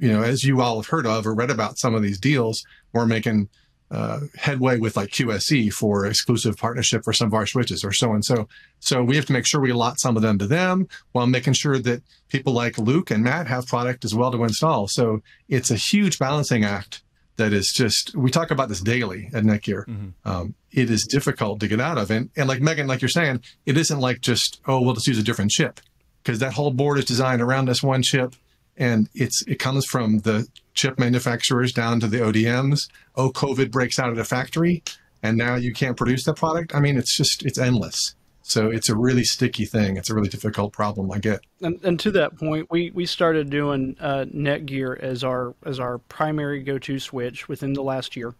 you 0.00 0.10
know, 0.10 0.22
as 0.22 0.42
you 0.42 0.60
all 0.60 0.76
have 0.80 0.88
heard 0.88 1.06
of 1.06 1.26
or 1.26 1.34
read 1.34 1.50
about 1.50 1.78
some 1.78 1.94
of 1.94 2.02
these 2.02 2.18
deals, 2.18 2.64
we're 2.92 3.06
making 3.06 3.48
uh, 3.90 4.20
headway 4.36 4.78
with 4.78 4.96
like 4.96 5.10
QSC 5.10 5.72
for 5.72 6.06
exclusive 6.06 6.56
partnership 6.56 7.04
for 7.04 7.12
some 7.12 7.26
of 7.26 7.34
our 7.34 7.46
switches 7.46 7.84
or 7.84 7.92
so 7.92 8.12
and 8.12 8.24
so. 8.24 8.48
So 8.78 9.02
we 9.02 9.16
have 9.16 9.26
to 9.26 9.32
make 9.32 9.46
sure 9.46 9.60
we 9.60 9.70
allot 9.70 10.00
some 10.00 10.16
of 10.16 10.22
them 10.22 10.38
to 10.38 10.46
them 10.46 10.88
while 11.12 11.26
making 11.26 11.52
sure 11.52 11.78
that 11.78 12.02
people 12.28 12.52
like 12.52 12.78
Luke 12.78 13.10
and 13.10 13.22
Matt 13.22 13.46
have 13.48 13.66
product 13.66 14.04
as 14.04 14.14
well 14.14 14.30
to 14.30 14.42
install. 14.44 14.88
So 14.88 15.22
it's 15.48 15.70
a 15.70 15.76
huge 15.76 16.18
balancing 16.18 16.64
act 16.64 17.02
that 17.36 17.52
is 17.52 17.72
just, 17.74 18.14
we 18.16 18.30
talk 18.30 18.50
about 18.50 18.68
this 18.68 18.80
daily 18.80 19.28
at 19.34 19.44
Netgear. 19.44 19.86
Mm-hmm. 19.86 20.08
Um, 20.24 20.54
it 20.70 20.90
is 20.90 21.04
difficult 21.04 21.60
to 21.60 21.68
get 21.68 21.80
out 21.80 21.98
of. 21.98 22.10
And, 22.10 22.30
and 22.36 22.48
like 22.48 22.60
Megan, 22.60 22.86
like 22.86 23.02
you're 23.02 23.08
saying, 23.08 23.42
it 23.66 23.76
isn't 23.76 23.98
like 23.98 24.20
just, 24.20 24.60
oh, 24.66 24.80
we'll 24.80 24.94
just 24.94 25.08
use 25.08 25.18
a 25.18 25.22
different 25.22 25.50
chip 25.50 25.80
because 26.22 26.38
that 26.38 26.52
whole 26.52 26.70
board 26.70 26.98
is 26.98 27.04
designed 27.06 27.42
around 27.42 27.66
this 27.66 27.82
one 27.82 28.02
chip 28.02 28.34
and 28.80 29.08
it's 29.14 29.44
it 29.46 29.60
comes 29.60 29.84
from 29.84 30.20
the 30.20 30.48
chip 30.74 30.98
manufacturers 30.98 31.72
down 31.72 32.00
to 32.00 32.08
the 32.08 32.16
ODMs. 32.16 32.88
Oh, 33.14 33.30
COVID 33.30 33.70
breaks 33.70 33.98
out 33.98 34.10
at 34.10 34.18
a 34.18 34.24
factory, 34.24 34.82
and 35.22 35.36
now 35.36 35.54
you 35.54 35.72
can't 35.72 35.96
produce 35.96 36.24
that 36.24 36.36
product. 36.36 36.74
I 36.74 36.80
mean, 36.80 36.96
it's 36.96 37.16
just 37.16 37.44
it's 37.44 37.58
endless. 37.58 38.16
So 38.42 38.68
it's 38.68 38.88
a 38.88 38.96
really 38.96 39.22
sticky 39.22 39.66
thing. 39.66 39.96
It's 39.96 40.10
a 40.10 40.14
really 40.14 40.30
difficult 40.30 40.72
problem. 40.72 41.12
I 41.12 41.18
get. 41.18 41.40
And, 41.60 41.78
and 41.84 42.00
to 42.00 42.10
that 42.12 42.36
point, 42.36 42.68
we, 42.68 42.90
we 42.90 43.06
started 43.06 43.48
doing 43.48 43.96
uh, 44.00 44.24
Netgear 44.34 44.98
as 44.98 45.22
our 45.22 45.54
as 45.64 45.78
our 45.78 45.98
primary 45.98 46.62
go 46.62 46.78
to 46.78 46.98
switch 46.98 47.48
within 47.48 47.74
the 47.74 47.82
last 47.82 48.16
year. 48.16 48.34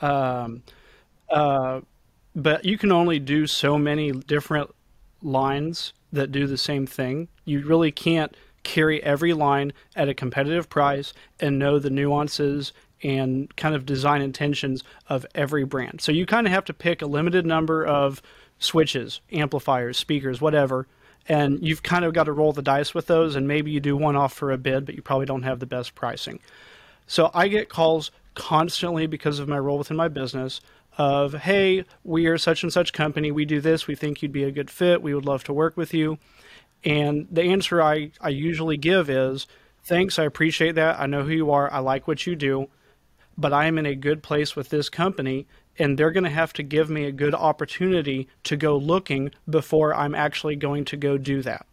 Um, 0.00 0.62
uh, 1.28 1.80
but 2.36 2.64
you 2.64 2.78
can 2.78 2.92
only 2.92 3.18
do 3.18 3.48
so 3.48 3.76
many 3.76 4.12
different 4.12 4.70
lines 5.22 5.92
that 6.12 6.30
do 6.30 6.46
the 6.46 6.56
same 6.56 6.86
thing. 6.86 7.28
You 7.44 7.66
really 7.66 7.90
can't 7.90 8.34
carry 8.70 9.02
every 9.02 9.32
line 9.32 9.72
at 9.96 10.08
a 10.08 10.14
competitive 10.14 10.68
price 10.68 11.12
and 11.40 11.58
know 11.58 11.80
the 11.80 11.90
nuances 11.90 12.72
and 13.02 13.54
kind 13.56 13.74
of 13.74 13.84
design 13.84 14.22
intentions 14.22 14.84
of 15.08 15.26
every 15.34 15.64
brand. 15.64 16.00
So 16.00 16.12
you 16.12 16.24
kind 16.24 16.46
of 16.46 16.52
have 16.52 16.66
to 16.66 16.72
pick 16.72 17.02
a 17.02 17.06
limited 17.06 17.44
number 17.44 17.84
of 17.84 18.22
switches, 18.60 19.20
amplifiers, 19.32 19.98
speakers, 19.98 20.40
whatever, 20.40 20.86
and 21.28 21.66
you've 21.66 21.82
kind 21.82 22.04
of 22.04 22.14
got 22.14 22.24
to 22.24 22.32
roll 22.32 22.52
the 22.52 22.62
dice 22.62 22.94
with 22.94 23.08
those 23.08 23.34
and 23.34 23.48
maybe 23.48 23.72
you 23.72 23.80
do 23.80 23.96
one 23.96 24.14
off 24.14 24.34
for 24.34 24.52
a 24.52 24.58
bid, 24.58 24.86
but 24.86 24.94
you 24.94 25.02
probably 25.02 25.26
don't 25.26 25.42
have 25.42 25.58
the 25.58 25.66
best 25.66 25.96
pricing. 25.96 26.38
So 27.08 27.32
I 27.34 27.48
get 27.48 27.68
calls 27.68 28.12
constantly 28.34 29.08
because 29.08 29.40
of 29.40 29.48
my 29.48 29.58
role 29.58 29.78
within 29.78 29.96
my 29.96 30.06
business 30.06 30.60
of, 30.96 31.34
hey, 31.34 31.84
we 32.04 32.26
are 32.26 32.38
such 32.38 32.62
and 32.62 32.72
such 32.72 32.92
company. 32.92 33.32
We 33.32 33.44
do 33.44 33.60
this. 33.60 33.88
We 33.88 33.96
think 33.96 34.22
you'd 34.22 34.30
be 34.30 34.44
a 34.44 34.52
good 34.52 34.70
fit. 34.70 35.02
We 35.02 35.12
would 35.12 35.24
love 35.24 35.42
to 35.44 35.52
work 35.52 35.76
with 35.76 35.92
you. 35.92 36.18
And 36.84 37.26
the 37.30 37.42
answer 37.42 37.82
I, 37.82 38.12
I 38.20 38.30
usually 38.30 38.76
give 38.76 39.10
is, 39.10 39.46
thanks. 39.84 40.18
I 40.18 40.24
appreciate 40.24 40.76
that. 40.76 40.98
I 40.98 41.06
know 41.06 41.22
who 41.22 41.32
you 41.32 41.50
are. 41.50 41.72
I 41.72 41.78
like 41.80 42.08
what 42.08 42.26
you 42.26 42.36
do. 42.36 42.68
But 43.36 43.52
I 43.52 43.66
am 43.66 43.78
in 43.78 43.86
a 43.86 43.94
good 43.94 44.22
place 44.22 44.54
with 44.54 44.68
this 44.68 44.88
company, 44.88 45.46
and 45.78 45.98
they're 45.98 46.10
going 46.10 46.24
to 46.24 46.30
have 46.30 46.52
to 46.54 46.62
give 46.62 46.90
me 46.90 47.04
a 47.04 47.12
good 47.12 47.34
opportunity 47.34 48.28
to 48.44 48.56
go 48.56 48.76
looking 48.76 49.30
before 49.48 49.94
I'm 49.94 50.14
actually 50.14 50.56
going 50.56 50.84
to 50.86 50.96
go 50.96 51.16
do 51.16 51.42
that. 51.42 51.66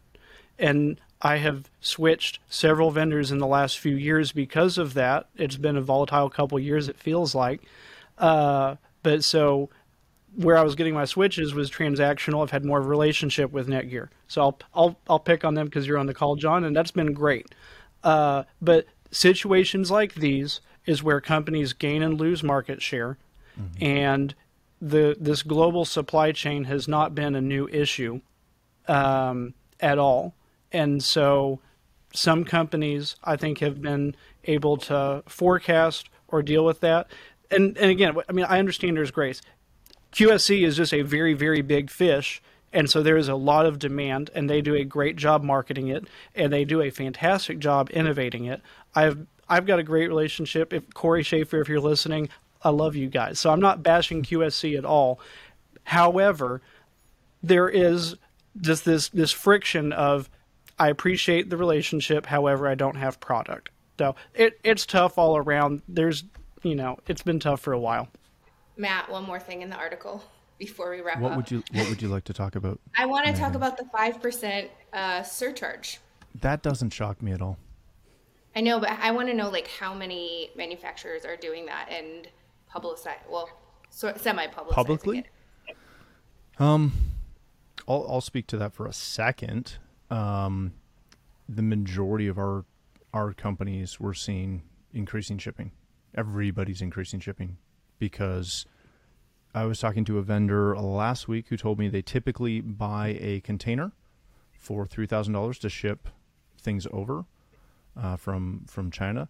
And 0.60 1.00
I 1.22 1.38
have 1.38 1.70
switched 1.82 2.40
several 2.48 2.92
vendors 2.92 3.32
in 3.32 3.40
the 3.40 3.48
last 3.48 3.80
few 3.80 3.96
years 3.96 4.32
because 4.32 4.78
of 4.78 4.94
that. 4.94 5.28
It's 5.36 5.58
been 5.58 5.78
a 5.78 5.82
volatile 5.82 6.30
couple 6.30 6.60
years, 6.60 6.88
it 6.88 6.98
feels 6.98 7.34
like. 7.34 7.62
Uh, 8.18 8.76
but 9.04 9.24
so 9.24 9.70
where 10.38 10.56
I 10.56 10.62
was 10.62 10.76
getting 10.76 10.94
my 10.94 11.06
switches 11.06 11.56
was 11.56 11.72
transactional. 11.72 12.44
I've 12.44 12.52
had 12.52 12.64
more 12.64 12.80
of 12.80 12.86
a 12.86 12.90
relationship 12.90 13.52
with 13.52 13.68
Netgear, 13.68 14.10
so 14.28 14.42
I'll 14.42 14.60
I'll 14.74 15.00
I'll 15.10 15.20
pick 15.20 15.44
on 15.44 15.56
them 15.56 15.66
because 15.66 15.88
you're 15.88 15.98
on 15.98 16.06
the 16.06 16.14
call, 16.14 16.36
John, 16.36 16.64
and 16.64 16.76
that's 16.76 16.92
been 16.92 17.14
great. 17.14 17.48
Uh, 18.04 18.44
but 18.62 18.86
situations 19.12 19.90
like 19.90 20.14
these 20.14 20.62
is 20.86 21.02
where 21.02 21.20
companies 21.20 21.74
gain 21.74 22.04
and 22.04 22.20
lose 22.20 22.44
market 22.44 22.82
share, 22.82 23.18
mm-hmm. 23.60 23.84
and 23.84 24.36
the 24.80 25.18
this 25.20 25.42
global 25.42 25.86
supply 25.86 26.32
chain 26.32 26.66
has 26.66 26.88
not 26.88 27.16
been 27.16 27.34
a 27.34 27.42
new 27.42 27.68
issue 27.70 28.22
um, 28.88 29.56
at 29.80 29.98
all, 29.98 30.36
and 30.72 31.04
so 31.04 31.60
some 32.14 32.46
companies 32.46 33.16
I 33.24 33.38
think 33.38 33.60
have 33.60 33.82
been 33.82 34.16
able 34.44 34.78
to 34.78 35.24
forecast 35.28 36.10
or 36.28 36.44
deal 36.44 36.64
with 36.64 36.80
that 36.82 37.08
and 37.52 37.78
and 37.78 37.92
again, 37.92 38.16
I 38.28 38.32
mean, 38.32 38.46
I 38.46 38.60
understand 38.60 38.98
there's 38.98 39.12
grace. 39.12 39.42
QSC 40.12 40.66
is 40.66 40.78
just 40.78 40.94
a 40.94 41.02
very 41.02 41.34
very 41.34 41.62
big 41.62 41.90
fish, 41.90 42.42
and 42.74 42.90
so 42.90 43.02
there 43.02 43.18
is 43.18 43.28
a 43.28 43.36
lot 43.36 43.66
of 43.66 43.80
demand, 43.80 44.30
and 44.34 44.50
they 44.50 44.62
do 44.62 44.76
a 44.76 44.84
great 44.84 45.16
job 45.16 45.44
marketing 45.44 45.88
it, 45.88 46.08
and 46.36 46.52
they 46.52 46.66
do 46.66 46.82
a 46.82 46.90
fantastic 46.90 47.60
job 47.60 47.90
innovating 47.92 48.46
it. 48.46 48.62
I've 48.96 49.26
I've 49.50 49.66
got 49.66 49.80
a 49.80 49.84
great 49.84 50.08
relationship. 50.08 50.74
If 50.74 50.94
Corey 50.94 51.24
Schaefer, 51.24 51.62
if 51.62 51.70
you're 51.70 51.80
listening, 51.80 52.30
I 52.64 52.70
love 52.70 52.96
you 52.96 53.10
guys. 53.10 53.40
So 53.40 53.50
I'm 53.50 53.62
not 53.62 53.84
bashing 53.84 54.24
QSC 54.24 54.78
at 54.78 54.86
all. 54.86 55.20
However, 55.84 56.62
there 57.42 57.70
is 57.70 58.16
just 58.60 58.86
this 58.86 59.10
this 59.10 59.32
friction 59.32 59.94
of 59.94 60.30
I 60.80 60.90
appreciate 60.90 61.50
the 61.50 61.58
relationship, 61.58 62.28
however, 62.28 62.68
I 62.68 62.76
don't 62.76 62.98
have 62.98 63.20
product. 63.20 63.70
So 63.98 64.16
it, 64.36 64.60
it's 64.64 64.86
tough 64.86 65.18
all 65.18 65.38
around. 65.38 65.82
There's 65.88 66.24
you 66.64 66.76
know, 66.76 66.98
it's 67.08 67.24
been 67.24 67.40
tough 67.40 67.62
for 67.62 67.74
a 67.74 67.80
while. 67.80 68.10
Matt, 68.78 69.10
one 69.10 69.24
more 69.24 69.40
thing 69.40 69.62
in 69.62 69.70
the 69.70 69.76
article 69.76 70.24
before 70.58 70.92
we 70.92 71.02
wrap 71.02 71.20
what 71.20 71.32
up. 71.32 71.38
would 71.38 71.52
you 71.52 71.64
What 71.74 71.90
would 71.90 72.02
you 72.02 72.08
like 72.08 72.24
to 72.26 72.34
talk 72.34 72.56
about? 72.56 72.80
I 72.98 73.06
want 73.06 73.26
to 73.28 73.34
talk 73.34 73.56
about 73.56 73.78
the 73.78 73.86
five 73.86 74.22
percent 74.22 74.70
uh, 74.94 75.24
surcharge. 75.24 76.00
That 76.42 76.62
doesn't 76.62 76.92
shock 76.92 77.22
me 77.22 77.32
at 77.32 77.42
all. 77.42 77.58
I 78.56 78.62
know, 78.62 78.80
but 78.80 78.90
I 78.90 79.12
want 79.12 79.28
to 79.28 79.34
know 79.34 79.50
like 79.50 79.68
how 79.68 79.94
many 79.94 80.50
manufacturers 80.56 81.26
are 81.26 81.36
doing 81.36 81.66
that 81.68 81.90
and 81.92 82.28
publicize 82.74 83.18
well, 83.30 83.50
so, 83.90 84.14
semi 84.18 84.48
publicizing 84.48 84.72
publicly. 84.72 85.26
It. 85.68 85.76
Um, 86.60 86.94
I'll 87.88 88.06
I'll 88.10 88.22
speak 88.22 88.48
to 88.48 88.58
that 88.58 88.74
for 88.74 88.86
a 88.88 88.94
second. 88.94 89.78
Um, 90.10 90.74
the 91.48 91.62
majority 91.62 92.28
of 92.28 92.38
our 92.38 92.66
our 93.14 93.34
companies 93.34 94.00
we're 94.00 94.14
seeing 94.14 94.64
increasing 94.94 95.38
shipping 95.38 95.72
everybody's 96.16 96.82
increasing 96.82 97.20
shipping 97.20 97.58
because 98.00 98.66
I 99.54 99.66
was 99.66 99.80
talking 99.80 100.06
to 100.06 100.18
a 100.18 100.22
vendor 100.22 100.76
last 100.78 101.28
week 101.28 101.48
who 101.50 101.58
told 101.58 101.80
me 101.80 101.88
they 101.88 102.02
typically 102.02 102.62
buy 102.62 103.18
a 103.20 103.40
container 103.42 103.92
for 104.52 104.86
three 104.86 105.08
thousand 105.08 105.34
dollars 105.34 105.60
to 105.60 105.70
ship 105.70 106.10
things 106.60 106.88
over 106.92 107.26
uh, 107.96 108.16
from 108.18 108.66
from 108.68 108.92
China, 108.92 109.30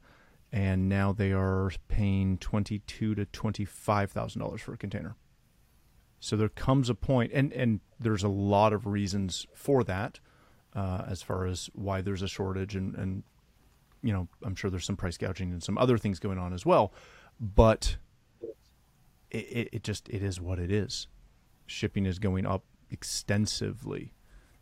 and 0.51 0.89
now 0.89 1.13
they 1.13 1.31
are 1.31 1.71
paying 1.87 2.37
twenty 2.37 2.79
two 2.79 3.15
to 3.15 3.25
twenty 3.25 3.65
five 3.65 4.11
thousand 4.11 4.41
dollars 4.41 4.61
for 4.61 4.73
a 4.73 4.77
container. 4.77 5.15
So 6.19 6.35
there 6.35 6.49
comes 6.49 6.89
a 6.89 6.95
point, 6.95 7.31
and 7.33 7.53
and 7.53 7.79
there's 7.99 8.23
a 8.23 8.29
lot 8.29 8.73
of 8.73 8.85
reasons 8.85 9.45
for 9.53 9.83
that, 9.83 10.19
uh, 10.75 11.03
as 11.07 11.21
far 11.21 11.45
as 11.45 11.69
why 11.73 12.01
there's 12.01 12.21
a 12.21 12.27
shortage 12.27 12.75
and 12.75 12.95
and 12.95 13.23
you 14.03 14.13
know, 14.13 14.27
I'm 14.43 14.55
sure 14.55 14.69
there's 14.69 14.85
some 14.85 14.95
price 14.95 15.17
gouging 15.17 15.51
and 15.51 15.61
some 15.63 15.77
other 15.77 15.97
things 15.97 16.19
going 16.19 16.37
on 16.37 16.53
as 16.53 16.65
well, 16.65 16.93
but 17.39 17.97
it, 19.31 19.69
it 19.71 19.83
just 19.83 20.09
it 20.09 20.23
is 20.23 20.39
what 20.39 20.59
it 20.59 20.71
is. 20.71 21.07
Shipping 21.65 22.05
is 22.05 22.19
going 22.19 22.45
up 22.45 22.63
extensively, 22.89 24.13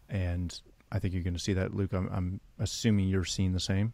and 0.10 0.60
I 0.92 1.00
think 1.00 1.14
you're 1.14 1.24
going 1.24 1.36
to 1.36 1.40
see 1.40 1.54
that, 1.54 1.74
Luke. 1.74 1.94
I'm, 1.94 2.10
I'm 2.12 2.40
assuming 2.60 3.08
you're 3.08 3.26
seeing 3.26 3.54
the 3.54 3.60
same. 3.60 3.94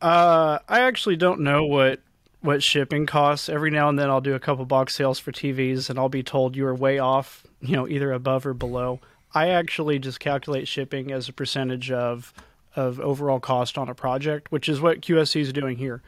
Uh, 0.00 0.58
I 0.68 0.80
actually 0.80 1.16
don't 1.16 1.40
know 1.40 1.64
what 1.64 2.00
what 2.40 2.62
shipping 2.62 3.06
costs. 3.06 3.48
Every 3.48 3.70
now 3.70 3.88
and 3.88 3.98
then, 3.98 4.10
I'll 4.10 4.20
do 4.20 4.34
a 4.34 4.40
couple 4.40 4.64
box 4.64 4.94
sales 4.94 5.18
for 5.18 5.32
TVs, 5.32 5.90
and 5.90 5.98
I'll 5.98 6.08
be 6.08 6.22
told 6.22 6.54
you 6.56 6.66
are 6.66 6.74
way 6.74 6.98
off. 6.98 7.46
You 7.60 7.74
know, 7.74 7.88
either 7.88 8.12
above 8.12 8.46
or 8.46 8.54
below. 8.54 9.00
I 9.34 9.48
actually 9.48 9.98
just 9.98 10.20
calculate 10.20 10.68
shipping 10.68 11.10
as 11.10 11.28
a 11.28 11.32
percentage 11.32 11.90
of 11.90 12.32
of 12.76 13.00
overall 13.00 13.40
cost 13.40 13.78
on 13.78 13.88
a 13.88 13.94
project, 13.94 14.52
which 14.52 14.68
is 14.68 14.80
what 14.80 15.00
QSC 15.00 15.40
is 15.40 15.52
doing 15.52 15.78
here. 15.78 16.02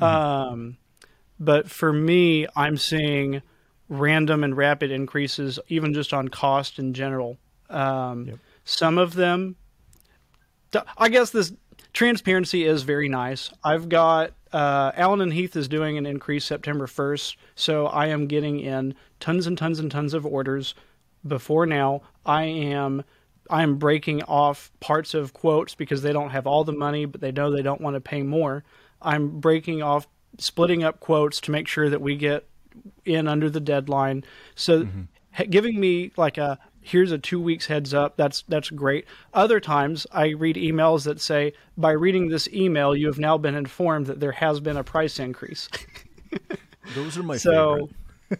Mm-hmm. 0.00 0.04
Um, 0.04 0.76
but 1.38 1.70
for 1.70 1.92
me, 1.92 2.46
I'm 2.56 2.76
seeing 2.76 3.42
random 3.88 4.44
and 4.44 4.56
rapid 4.56 4.90
increases, 4.90 5.58
even 5.68 5.94
just 5.94 6.12
on 6.12 6.28
cost 6.28 6.78
in 6.78 6.94
general. 6.94 7.38
Um, 7.70 8.26
yep. 8.26 8.38
Some 8.64 8.98
of 8.98 9.14
them, 9.14 9.56
I 10.96 11.08
guess 11.08 11.30
this 11.30 11.52
transparency 11.92 12.64
is 12.64 12.82
very 12.82 13.08
nice. 13.08 13.50
I've 13.64 13.88
got 13.88 14.32
uh, 14.52 14.92
Allen 14.94 15.20
and 15.20 15.32
Heath 15.32 15.56
is 15.56 15.68
doing 15.68 15.96
an 15.96 16.06
increase 16.06 16.44
September 16.44 16.86
1st, 16.86 17.36
so 17.54 17.86
I 17.86 18.06
am 18.06 18.26
getting 18.26 18.60
in 18.60 18.94
tons 19.20 19.46
and 19.46 19.56
tons 19.56 19.78
and 19.78 19.90
tons 19.90 20.14
of 20.14 20.26
orders 20.26 20.74
before 21.26 21.66
now. 21.66 22.02
I 22.24 22.44
am 22.44 23.04
I'm 23.50 23.76
breaking 23.76 24.22
off 24.24 24.70
parts 24.80 25.14
of 25.14 25.32
quotes 25.32 25.74
because 25.74 26.02
they 26.02 26.12
don't 26.12 26.30
have 26.30 26.46
all 26.46 26.64
the 26.64 26.72
money, 26.72 27.06
but 27.06 27.20
they 27.20 27.32
know 27.32 27.50
they 27.50 27.62
don't 27.62 27.80
want 27.80 27.94
to 27.94 28.00
pay 28.00 28.22
more. 28.22 28.64
I'm 29.00 29.40
breaking 29.40 29.82
off, 29.82 30.06
splitting 30.38 30.84
up 30.84 31.00
quotes 31.00 31.40
to 31.42 31.50
make 31.50 31.68
sure 31.68 31.88
that 31.88 32.00
we 32.00 32.16
get 32.16 32.46
in 33.04 33.26
under 33.26 33.48
the 33.48 33.60
deadline. 33.60 34.24
So, 34.54 34.84
mm-hmm. 34.84 35.50
giving 35.50 35.80
me 35.80 36.12
like 36.16 36.38
a 36.38 36.58
here's 36.88 37.12
a 37.12 37.18
two 37.18 37.40
weeks 37.40 37.66
heads 37.66 37.92
up. 37.92 38.16
That's 38.16 38.42
that's 38.48 38.70
great. 38.70 39.06
Other 39.34 39.60
times 39.60 40.06
I 40.12 40.28
read 40.28 40.56
emails 40.56 41.04
that 41.04 41.20
say, 41.20 41.52
by 41.76 41.92
reading 41.92 42.28
this 42.28 42.48
email, 42.48 42.96
you 42.96 43.06
have 43.06 43.18
now 43.18 43.36
been 43.38 43.54
informed 43.54 44.06
that 44.06 44.20
there 44.20 44.32
has 44.32 44.60
been 44.60 44.76
a 44.76 44.84
price 44.84 45.18
increase. 45.18 45.68
Those 46.94 47.18
are 47.18 47.22
my 47.22 47.36
so. 47.36 47.90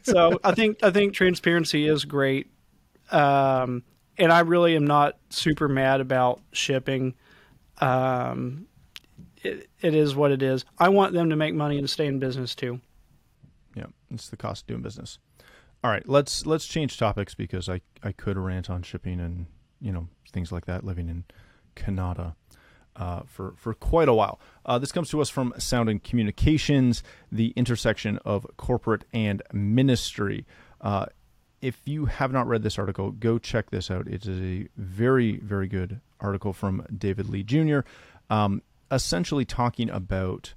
so 0.03 0.39
I 0.45 0.53
think 0.53 0.83
I 0.83 0.91
think 0.91 1.15
transparency 1.15 1.87
is 1.87 2.05
great. 2.05 2.51
Um, 3.11 3.83
and 4.17 4.33
I 4.33 4.41
really 4.41 4.77
am 4.77 4.87
not 4.87 5.17
super 5.31 5.69
mad 5.69 6.01
about 6.01 6.41
shipping. 6.53 7.15
Um, 7.81 8.67
it, 9.43 9.69
it 9.81 9.95
is 9.95 10.15
what 10.15 10.31
it 10.31 10.43
is. 10.43 10.65
I 10.79 10.89
want 10.89 11.13
them 11.13 11.31
to 11.31 11.37
make 11.37 11.55
money 11.55 11.79
and 11.79 11.89
stay 11.89 12.07
in 12.07 12.19
business 12.19 12.55
too. 12.55 12.81
Yeah, 13.75 13.87
it's 14.11 14.29
the 14.29 14.37
cost 14.37 14.63
of 14.63 14.67
doing 14.69 14.83
business. 14.83 15.19
All 15.85 15.91
right, 15.91 16.07
let's 16.09 16.45
let's 16.47 16.67
change 16.67 16.99
topics 16.99 17.35
because 17.35 17.69
I 17.69 17.81
I 18.03 18.13
could 18.13 18.37
rant 18.37 18.69
on 18.69 18.83
shipping 18.83 19.21
and 19.21 19.47
you 19.81 19.93
know 19.93 20.09
things 20.31 20.51
like 20.51 20.67
that. 20.67 20.85
Living 20.85 21.09
in 21.09 21.25
Canada. 21.75 22.35
Uh, 22.97 23.23
for 23.27 23.55
for 23.57 23.75
quite 23.75 24.09
a 24.09 24.13
while. 24.13 24.41
Uh, 24.67 24.77
this 24.77 24.91
comes 24.91 25.09
to 25.09 25.21
us 25.21 25.31
from 25.31 25.55
Sound 25.57 25.89
and 25.89 26.03
Communications, 26.03 27.05
the 27.31 27.53
intersection 27.55 28.19
of 28.25 28.45
corporate 28.57 29.05
and 29.13 29.41
ministry. 29.53 30.45
Uh, 30.81 31.07
if 31.61 31.81
you 31.85 32.07
have 32.07 32.33
not 32.33 32.49
read 32.49 32.65
this 32.65 32.77
article, 32.77 33.13
go 33.13 33.39
check 33.39 33.71
this 33.71 33.89
out. 33.89 34.09
It 34.09 34.27
is 34.27 34.41
a 34.41 34.69
very, 34.77 35.37
very 35.39 35.69
good 35.69 36.01
article 36.21 36.53
from 36.53 36.85
David 36.97 37.29
Lee 37.29 37.45
Jr. 37.45 37.81
Um, 38.31 38.63
essentially 38.91 39.45
talking 39.45 39.91
about 39.91 40.55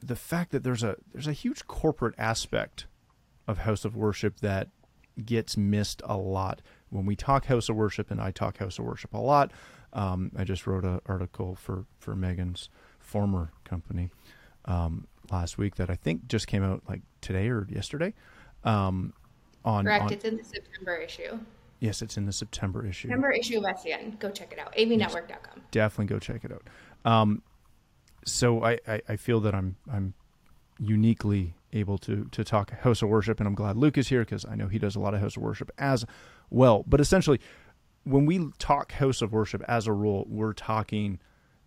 the 0.00 0.16
fact 0.16 0.52
that 0.52 0.62
there's 0.62 0.82
a 0.82 0.96
there's 1.12 1.26
a 1.26 1.32
huge 1.32 1.66
corporate 1.66 2.14
aspect 2.18 2.86
of 3.46 3.58
House 3.58 3.84
of 3.84 3.96
Worship 3.96 4.40
that 4.40 4.68
gets 5.24 5.56
missed 5.56 6.02
a 6.04 6.16
lot 6.16 6.62
when 6.90 7.06
we 7.06 7.16
talk 7.16 7.46
House 7.46 7.68
of 7.68 7.76
Worship, 7.76 8.10
and 8.10 8.20
I 8.20 8.30
talk 8.30 8.58
House 8.58 8.78
of 8.78 8.84
Worship 8.84 9.12
a 9.12 9.18
lot. 9.18 9.52
Um, 9.92 10.30
I 10.36 10.44
just 10.44 10.66
wrote 10.66 10.84
an 10.84 11.00
article 11.06 11.54
for 11.54 11.84
for 11.98 12.14
Megan's 12.14 12.68
former 12.98 13.50
company 13.64 14.10
um, 14.66 15.06
last 15.30 15.58
week 15.58 15.76
that 15.76 15.90
I 15.90 15.94
think 15.94 16.28
just 16.28 16.46
came 16.46 16.62
out 16.62 16.82
like 16.88 17.02
today 17.20 17.48
or 17.48 17.66
yesterday. 17.70 18.14
Um, 18.64 19.12
on 19.64 19.84
correct, 19.84 20.04
on, 20.04 20.12
it's 20.12 20.24
in 20.24 20.36
the 20.36 20.44
September 20.44 20.96
issue. 20.96 21.38
Yes, 21.80 22.02
it's 22.02 22.16
in 22.16 22.26
the 22.26 22.32
September 22.32 22.84
issue. 22.84 23.08
September 23.08 23.30
issue 23.30 23.58
of 23.58 23.64
SCN. 23.64 24.18
Go 24.18 24.30
check 24.30 24.52
it 24.52 24.58
out. 24.58 24.74
avnetwork.com. 24.74 25.62
Definitely 25.70 26.06
go 26.06 26.18
check 26.18 26.44
it 26.44 26.52
out. 26.52 26.62
Um, 27.04 27.42
so 28.24 28.62
I, 28.62 28.78
I, 28.86 29.00
I 29.08 29.16
feel 29.16 29.40
that 29.40 29.54
I'm 29.54 29.76
I'm 29.90 30.14
uniquely 30.78 31.54
able 31.72 31.98
to 31.98 32.26
to 32.30 32.44
talk 32.44 32.70
house 32.70 33.02
of 33.02 33.08
worship, 33.08 33.40
and 33.40 33.46
I'm 33.46 33.54
glad 33.54 33.76
Luke 33.76 33.98
is 33.98 34.08
here 34.08 34.20
because 34.20 34.44
I 34.44 34.54
know 34.54 34.68
he 34.68 34.78
does 34.78 34.96
a 34.96 35.00
lot 35.00 35.14
of 35.14 35.20
house 35.20 35.36
of 35.36 35.42
worship 35.42 35.70
as 35.78 36.04
well. 36.50 36.84
But 36.86 37.00
essentially, 37.00 37.40
when 38.04 38.26
we 38.26 38.50
talk 38.58 38.92
house 38.92 39.22
of 39.22 39.32
worship, 39.32 39.62
as 39.68 39.86
a 39.86 39.92
rule, 39.92 40.26
we're 40.28 40.52
talking 40.52 41.20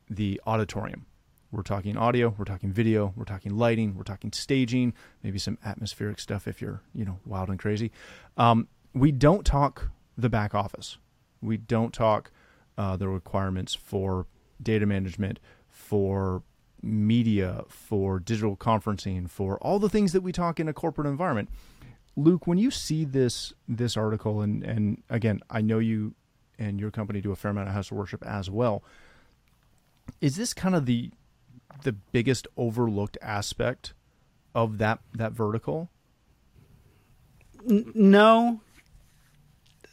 the 0.09 0.41
auditorium. 0.45 1.05
We're 1.51 1.63
talking 1.63 1.97
audio, 1.97 2.33
we're 2.37 2.45
talking 2.45 2.71
video, 2.71 3.13
we're 3.17 3.25
talking 3.25 3.57
lighting, 3.57 3.95
we're 3.95 4.03
talking 4.03 4.31
staging, 4.31 4.93
maybe 5.21 5.37
some 5.37 5.57
atmospheric 5.65 6.19
stuff 6.19 6.47
if 6.47 6.61
you're 6.61 6.81
you 6.93 7.03
know 7.05 7.19
wild 7.25 7.49
and 7.49 7.59
crazy. 7.59 7.91
Um, 8.37 8.67
we 8.93 9.11
don't 9.11 9.45
talk 9.45 9.89
the 10.17 10.29
back 10.29 10.55
office. 10.55 10.97
We 11.41 11.57
don't 11.57 11.93
talk 11.93 12.31
uh, 12.77 12.95
the 12.95 13.09
requirements 13.09 13.73
for 13.73 14.27
data 14.61 14.85
management, 14.85 15.39
for 15.69 16.43
media, 16.81 17.63
for 17.67 18.19
digital 18.19 18.55
conferencing, 18.55 19.29
for 19.29 19.57
all 19.59 19.79
the 19.79 19.89
things 19.89 20.13
that 20.13 20.21
we 20.21 20.31
talk 20.31 20.59
in 20.59 20.67
a 20.67 20.73
corporate 20.73 21.07
environment. 21.07 21.49
Luke, 22.15 22.45
when 22.45 22.57
you 22.57 22.71
see 22.71 23.05
this 23.05 23.53
this 23.67 23.95
article, 23.95 24.41
and 24.41 24.63
and 24.63 25.03
again, 25.09 25.39
I 25.49 25.61
know 25.61 25.79
you 25.79 26.13
and 26.59 26.79
your 26.79 26.91
company 26.91 27.21
do 27.21 27.31
a 27.31 27.35
fair 27.35 27.51
amount 27.51 27.67
of 27.67 27.73
house 27.73 27.91
of 27.91 27.97
worship 27.97 28.25
as 28.25 28.49
well. 28.49 28.83
Is 30.19 30.35
this 30.35 30.53
kind 30.53 30.75
of 30.75 30.85
the 30.85 31.11
the 31.83 31.93
biggest 31.93 32.47
overlooked 32.57 33.17
aspect 33.21 33.93
of 34.53 34.77
that 34.79 34.99
that 35.13 35.31
vertical? 35.31 35.89
No. 37.65 38.61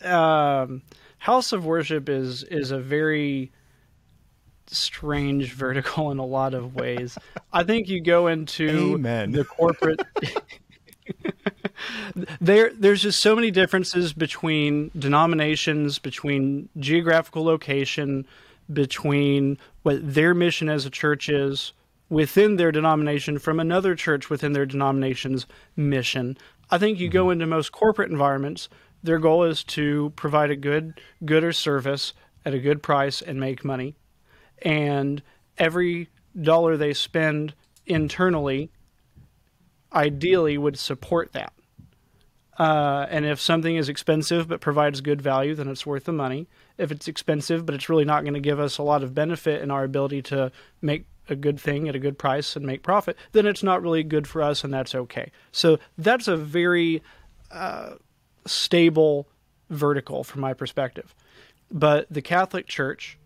Um, 0.03 0.83
house 1.19 1.53
of 1.53 1.65
worship 1.65 2.09
is 2.09 2.43
is 2.45 2.71
a 2.71 2.79
very 2.79 3.53
strange 4.71 5.53
vertical 5.53 6.11
in 6.11 6.19
a 6.19 6.25
lot 6.25 6.55
of 6.55 6.75
ways. 6.75 7.19
I 7.53 7.65
think 7.65 7.89
you 7.89 8.01
go 8.01 8.27
into 8.27 8.95
Amen. 8.95 9.33
the 9.33 9.45
corporate. 9.45 10.01
there, 12.41 12.73
there's 12.75 13.03
just 13.03 13.21
so 13.21 13.35
many 13.35 13.51
differences 13.51 14.13
between 14.13 14.91
denominations, 14.99 15.99
between 15.99 16.69
geographical 16.79 17.45
location, 17.45 18.27
between 18.73 19.59
what 19.83 20.15
their 20.15 20.35
mission 20.35 20.69
as 20.69 20.85
a 20.85 20.91
church 20.91 21.29
is 21.29 21.73
within 22.11 22.57
their 22.57 22.73
denomination 22.73 23.39
from 23.39 23.61
another 23.61 23.95
church 23.95 24.31
within 24.31 24.53
their 24.53 24.67
denomination's 24.67 25.47
mission. 25.77 26.37
I 26.71 26.79
think 26.79 26.99
you 26.99 27.09
go 27.09 27.25
mm-hmm. 27.25 27.33
into 27.33 27.47
most 27.47 27.73
corporate 27.73 28.11
environments, 28.11 28.69
their 29.03 29.19
goal 29.19 29.45
is 29.45 29.63
to 29.65 30.13
provide 30.17 30.51
a 30.51 30.57
good 30.57 31.01
good 31.25 31.45
or 31.45 31.53
service 31.53 32.13
at 32.45 32.55
a 32.55 32.59
good 32.59 32.83
price 32.83 33.23
and 33.23 33.39
make 33.39 33.65
money 33.65 33.95
and 34.63 35.23
every 35.57 36.09
dollar 36.41 36.77
they 36.77 36.95
spend 36.95 37.55
internally 37.87 38.71
ideally 39.93 40.59
would 40.59 40.79
support 40.79 41.33
that. 41.33 41.53
Uh, 42.59 43.07
and 43.09 43.25
if 43.25 43.41
something 43.41 43.77
is 43.77 43.89
expensive 43.89 44.49
but 44.49 44.61
provides 44.61 45.01
good 45.01 45.23
value, 45.23 45.55
then 45.55 45.69
it's 45.69 45.87
worth 45.87 46.05
the 46.05 46.13
money. 46.13 46.49
If 46.77 46.91
it's 46.91 47.09
expensive 47.09 47.65
but 47.65 47.75
it's 47.75 47.89
really 47.89 48.05
not 48.05 48.23
going 48.25 48.35
to 48.35 48.41
give 48.41 48.59
us 48.59 48.79
a 48.79 48.83
lot 48.83 49.03
of 49.03 49.15
benefit 49.15 49.63
in 49.63 49.71
our 49.71 49.85
ability 49.85 50.23
to 50.23 50.51
make 50.83 51.07
a 51.29 51.37
good 51.37 51.61
thing 51.61 51.89
at 51.89 51.95
a 51.95 51.99
good 51.99 52.19
price 52.19 52.57
and 52.57 52.67
make 52.67 52.83
profit, 52.83 53.17
then 53.33 53.47
it's 53.47 53.63
not 53.63 53.83
really 53.83 54.03
good 54.03 54.27
for 54.27 54.43
us, 54.43 54.65
and 54.65 54.73
that's 54.73 54.95
okay. 54.95 55.31
So 55.53 55.79
that's 55.97 56.27
a 56.27 56.37
very 56.37 57.03
uh, 57.51 57.95
stable 58.47 59.29
vertical 59.71 60.25
from 60.25 60.41
my 60.41 60.55
perspective. 60.55 61.15
But 61.71 62.07
the 62.11 62.23
Catholic 62.23 62.67
Church 62.67 63.19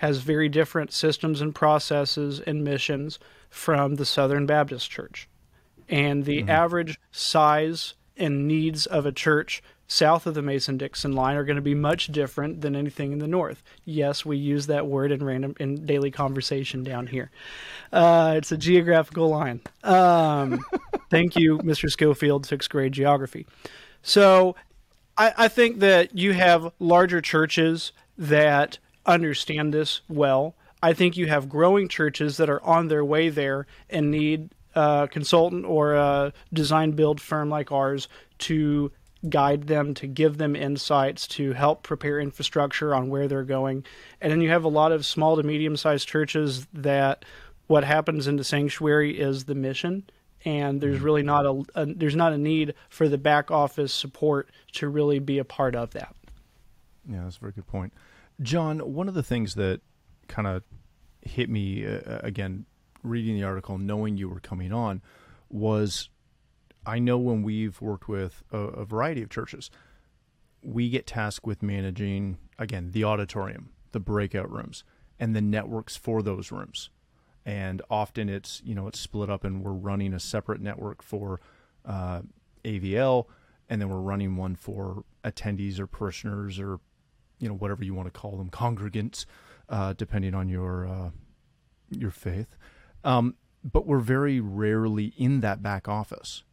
has 0.00 0.18
very 0.18 0.48
different 0.48 0.90
systems 0.94 1.42
and 1.42 1.54
processes 1.54 2.40
and 2.40 2.64
missions 2.64 3.18
from 3.50 3.96
the 3.96 4.06
Southern 4.06 4.46
Baptist 4.46 4.90
Church. 4.90 5.28
And 5.90 6.24
the 6.24 6.38
mm-hmm. 6.38 6.48
average 6.48 6.98
size 7.12 7.92
and 8.16 8.48
needs 8.48 8.86
of 8.86 9.04
a 9.04 9.12
church 9.12 9.62
south 9.86 10.26
of 10.26 10.32
the 10.32 10.40
Mason 10.40 10.78
Dixon 10.78 11.12
line 11.12 11.36
are 11.36 11.44
going 11.44 11.56
to 11.56 11.62
be 11.62 11.74
much 11.74 12.06
different 12.06 12.62
than 12.62 12.74
anything 12.74 13.12
in 13.12 13.18
the 13.18 13.26
north. 13.26 13.62
Yes, 13.84 14.24
we 14.24 14.38
use 14.38 14.68
that 14.68 14.86
word 14.86 15.12
in 15.12 15.22
random 15.22 15.54
in 15.60 15.84
daily 15.84 16.10
conversation 16.10 16.82
down 16.82 17.06
here. 17.06 17.30
Uh, 17.92 18.32
it's 18.38 18.52
a 18.52 18.56
geographical 18.56 19.28
line. 19.28 19.60
Um, 19.84 20.64
thank 21.10 21.36
you, 21.36 21.58
Mr. 21.58 21.90
Schofield, 21.90 22.46
sixth 22.46 22.70
grade 22.70 22.92
geography. 22.92 23.46
So 24.00 24.56
I, 25.18 25.34
I 25.36 25.48
think 25.48 25.80
that 25.80 26.16
you 26.16 26.32
have 26.32 26.72
larger 26.78 27.20
churches 27.20 27.92
that 28.16 28.78
understand 29.06 29.72
this 29.74 30.00
well. 30.08 30.54
I 30.82 30.92
think 30.92 31.16
you 31.16 31.26
have 31.26 31.48
growing 31.48 31.88
churches 31.88 32.38
that 32.38 32.48
are 32.48 32.62
on 32.62 32.88
their 32.88 33.04
way 33.04 33.28
there 33.28 33.66
and 33.88 34.10
need 34.10 34.50
a 34.74 35.08
consultant 35.10 35.64
or 35.66 35.94
a 35.94 36.32
design 36.52 36.92
build 36.92 37.20
firm 37.20 37.50
like 37.50 37.70
ours 37.70 38.08
to 38.38 38.90
guide 39.28 39.66
them, 39.66 39.92
to 39.94 40.06
give 40.06 40.38
them 40.38 40.56
insights, 40.56 41.26
to 41.26 41.52
help 41.52 41.82
prepare 41.82 42.18
infrastructure 42.18 42.94
on 42.94 43.10
where 43.10 43.28
they're 43.28 43.44
going. 43.44 43.84
And 44.20 44.32
then 44.32 44.40
you 44.40 44.48
have 44.48 44.64
a 44.64 44.68
lot 44.68 44.92
of 44.92 45.04
small 45.04 45.36
to 45.36 45.42
medium 45.42 45.76
sized 45.76 46.08
churches 46.08 46.66
that 46.72 47.24
what 47.66 47.84
happens 47.84 48.26
in 48.26 48.36
the 48.36 48.44
sanctuary 48.44 49.18
is 49.18 49.44
the 49.44 49.54
mission 49.54 50.04
and 50.44 50.80
there's 50.80 50.96
mm-hmm. 50.96 51.04
really 51.04 51.22
not 51.22 51.46
a, 51.46 51.62
a, 51.74 51.86
there's 51.86 52.16
not 52.16 52.32
a 52.32 52.38
need 52.38 52.74
for 52.88 53.08
the 53.08 53.18
back 53.18 53.50
office 53.50 53.92
support 53.92 54.48
to 54.72 54.88
really 54.88 55.18
be 55.18 55.38
a 55.38 55.44
part 55.44 55.74
of 55.74 55.90
that. 55.90 56.14
Yeah, 57.08 57.24
that's 57.24 57.36
a 57.36 57.40
very 57.40 57.52
good 57.52 57.66
point. 57.66 57.92
John, 58.42 58.78
one 58.78 59.08
of 59.08 59.14
the 59.14 59.22
things 59.22 59.54
that 59.56 59.80
kind 60.28 60.48
of 60.48 60.62
hit 61.22 61.50
me 61.50 61.86
uh, 61.86 61.98
uh, 62.06 62.20
again 62.22 62.66
reading 63.02 63.36
the 63.36 63.44
article, 63.44 63.78
knowing 63.78 64.16
you 64.16 64.28
were 64.28 64.40
coming 64.40 64.72
on, 64.72 65.02
was 65.48 66.08
I 66.86 66.98
know 66.98 67.18
when 67.18 67.42
we've 67.42 67.80
worked 67.80 68.08
with 68.08 68.42
a, 68.50 68.58
a 68.58 68.84
variety 68.84 69.22
of 69.22 69.30
churches, 69.30 69.70
we 70.62 70.88
get 70.88 71.06
tasked 71.06 71.46
with 71.46 71.62
managing 71.62 72.38
again 72.58 72.90
the 72.92 73.04
auditorium, 73.04 73.70
the 73.92 74.00
breakout 74.00 74.50
rooms, 74.50 74.84
and 75.18 75.34
the 75.36 75.42
networks 75.42 75.96
for 75.96 76.22
those 76.22 76.50
rooms. 76.50 76.90
And 77.44 77.82
often 77.90 78.28
it's 78.28 78.62
you 78.64 78.74
know 78.74 78.86
it's 78.86 79.00
split 79.00 79.28
up, 79.30 79.44
and 79.44 79.62
we're 79.62 79.72
running 79.72 80.14
a 80.14 80.20
separate 80.20 80.60
network 80.60 81.02
for 81.02 81.40
uh, 81.84 82.22
AVL, 82.64 83.26
and 83.68 83.80
then 83.80 83.88
we're 83.88 84.00
running 84.00 84.36
one 84.36 84.56
for 84.56 85.04
attendees 85.24 85.78
or 85.78 85.86
parishioners 85.86 86.58
or 86.58 86.80
you 87.40 87.48
know 87.48 87.54
whatever 87.54 87.84
you 87.84 87.94
want 87.94 88.12
to 88.12 88.18
call 88.18 88.36
them 88.36 88.50
congregants 88.50 89.24
uh, 89.68 89.92
depending 89.94 90.34
on 90.34 90.48
your 90.48 90.86
uh, 90.86 91.10
your 91.90 92.10
faith. 92.10 92.56
Um, 93.02 93.34
but 93.64 93.86
we're 93.86 93.98
very 93.98 94.40
rarely 94.40 95.12
in 95.16 95.40
that 95.40 95.62
back 95.62 95.88
office. 95.88 96.44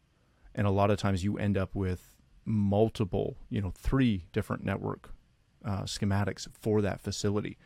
And 0.54 0.66
a 0.66 0.70
lot 0.70 0.90
of 0.90 0.98
times 0.98 1.22
you 1.22 1.38
end 1.38 1.56
up 1.56 1.74
with 1.74 2.16
multiple 2.44 3.36
you 3.50 3.60
know 3.60 3.70
three 3.70 4.24
different 4.32 4.64
network 4.64 5.10
uh, 5.64 5.82
schematics 5.82 6.48
for 6.52 6.80
that 6.82 7.00
facility. 7.00 7.58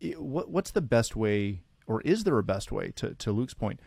It, 0.00 0.20
what, 0.20 0.50
what's 0.50 0.70
the 0.70 0.80
best 0.80 1.16
way 1.16 1.62
or 1.86 2.02
is 2.02 2.24
there 2.24 2.38
a 2.38 2.44
best 2.44 2.70
way 2.70 2.92
to, 2.96 3.14
to 3.14 3.32
luke's 3.32 3.54
point 3.54 3.80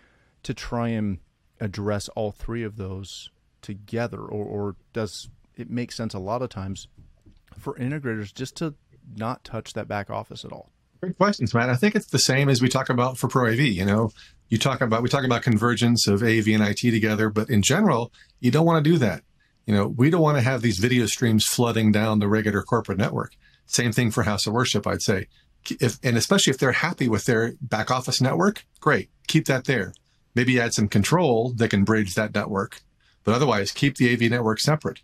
to 0.44 0.54
try 0.54 0.90
and 0.90 1.20
address 1.60 2.10
all 2.10 2.32
three 2.32 2.64
of 2.64 2.76
those 2.76 3.30
together? 3.62 4.20
Or, 4.20 4.44
or 4.44 4.76
does 4.92 5.30
it 5.56 5.70
make 5.70 5.92
sense 5.92 6.14
a 6.14 6.20
lot 6.20 6.42
of 6.42 6.50
times 6.50 6.88
for 7.58 7.76
integrators 7.76 8.34
just 8.34 8.56
to 8.58 8.76
not 9.16 9.44
touch 9.44 9.74
that 9.74 9.88
back 9.88 10.10
office 10.10 10.46
at 10.46 10.52
all? 10.52 10.72
Great 11.02 11.18
questions, 11.18 11.54
Matt. 11.54 11.70
I 11.70 11.76
think 11.76 11.96
it's 11.96 12.12
the 12.12 12.20
same 12.20 12.48
as 12.48 12.62
we 12.62 12.70
talk 12.70 12.90
about 12.90 13.18
for 13.18 13.28
Pro 13.28 13.48
AV. 13.48 13.60
You 13.60 13.86
know, 13.86 14.12
you 14.50 14.58
talk 14.58 14.82
about 14.82 15.02
we 15.02 15.10
talk 15.10 15.26
about 15.26 15.42
convergence 15.42 16.08
of 16.08 16.22
AV 16.22 16.48
and 16.50 16.62
IT 16.62 16.80
together, 16.80 17.30
but 17.30 17.50
in 17.50 17.62
general, 17.62 18.12
you 18.40 18.52
don't 18.52 18.66
want 18.66 18.84
to 18.84 18.90
do 18.90 18.98
that. 19.00 19.24
You 19.66 19.74
know, 19.74 19.88
we 19.88 20.10
don't 20.10 20.22
want 20.22 20.38
to 20.38 20.44
have 20.44 20.62
these 20.62 20.80
video 20.80 21.06
streams 21.06 21.46
flooding 21.46 21.92
down 21.92 22.20
the 22.20 22.28
regular 22.28 22.62
corporate 22.62 22.98
network. 22.98 23.34
Same 23.66 23.92
thing 23.92 24.12
for 24.12 24.24
House 24.24 24.46
of 24.46 24.54
Worship, 24.54 24.86
I'd 24.86 25.02
say. 25.02 25.28
If, 25.80 25.98
and 26.04 26.18
especially 26.18 26.52
if 26.52 26.58
they're 26.58 26.72
happy 26.72 27.08
with 27.08 27.26
their 27.26 27.54
back 27.62 27.90
office 27.90 28.20
network, 28.20 28.66
great, 28.80 29.10
keep 29.28 29.46
that 29.46 29.66
there. 29.66 29.94
Maybe 30.36 30.60
add 30.60 30.74
some 30.74 30.88
control 30.88 31.54
that 31.54 31.70
can 31.70 31.84
bridge 31.84 32.16
that 32.16 32.34
network, 32.34 32.82
but 33.24 33.34
otherwise 33.34 33.72
keep 33.72 33.96
the 33.96 34.12
AV 34.12 34.30
network 34.30 34.60
separate. 34.60 35.02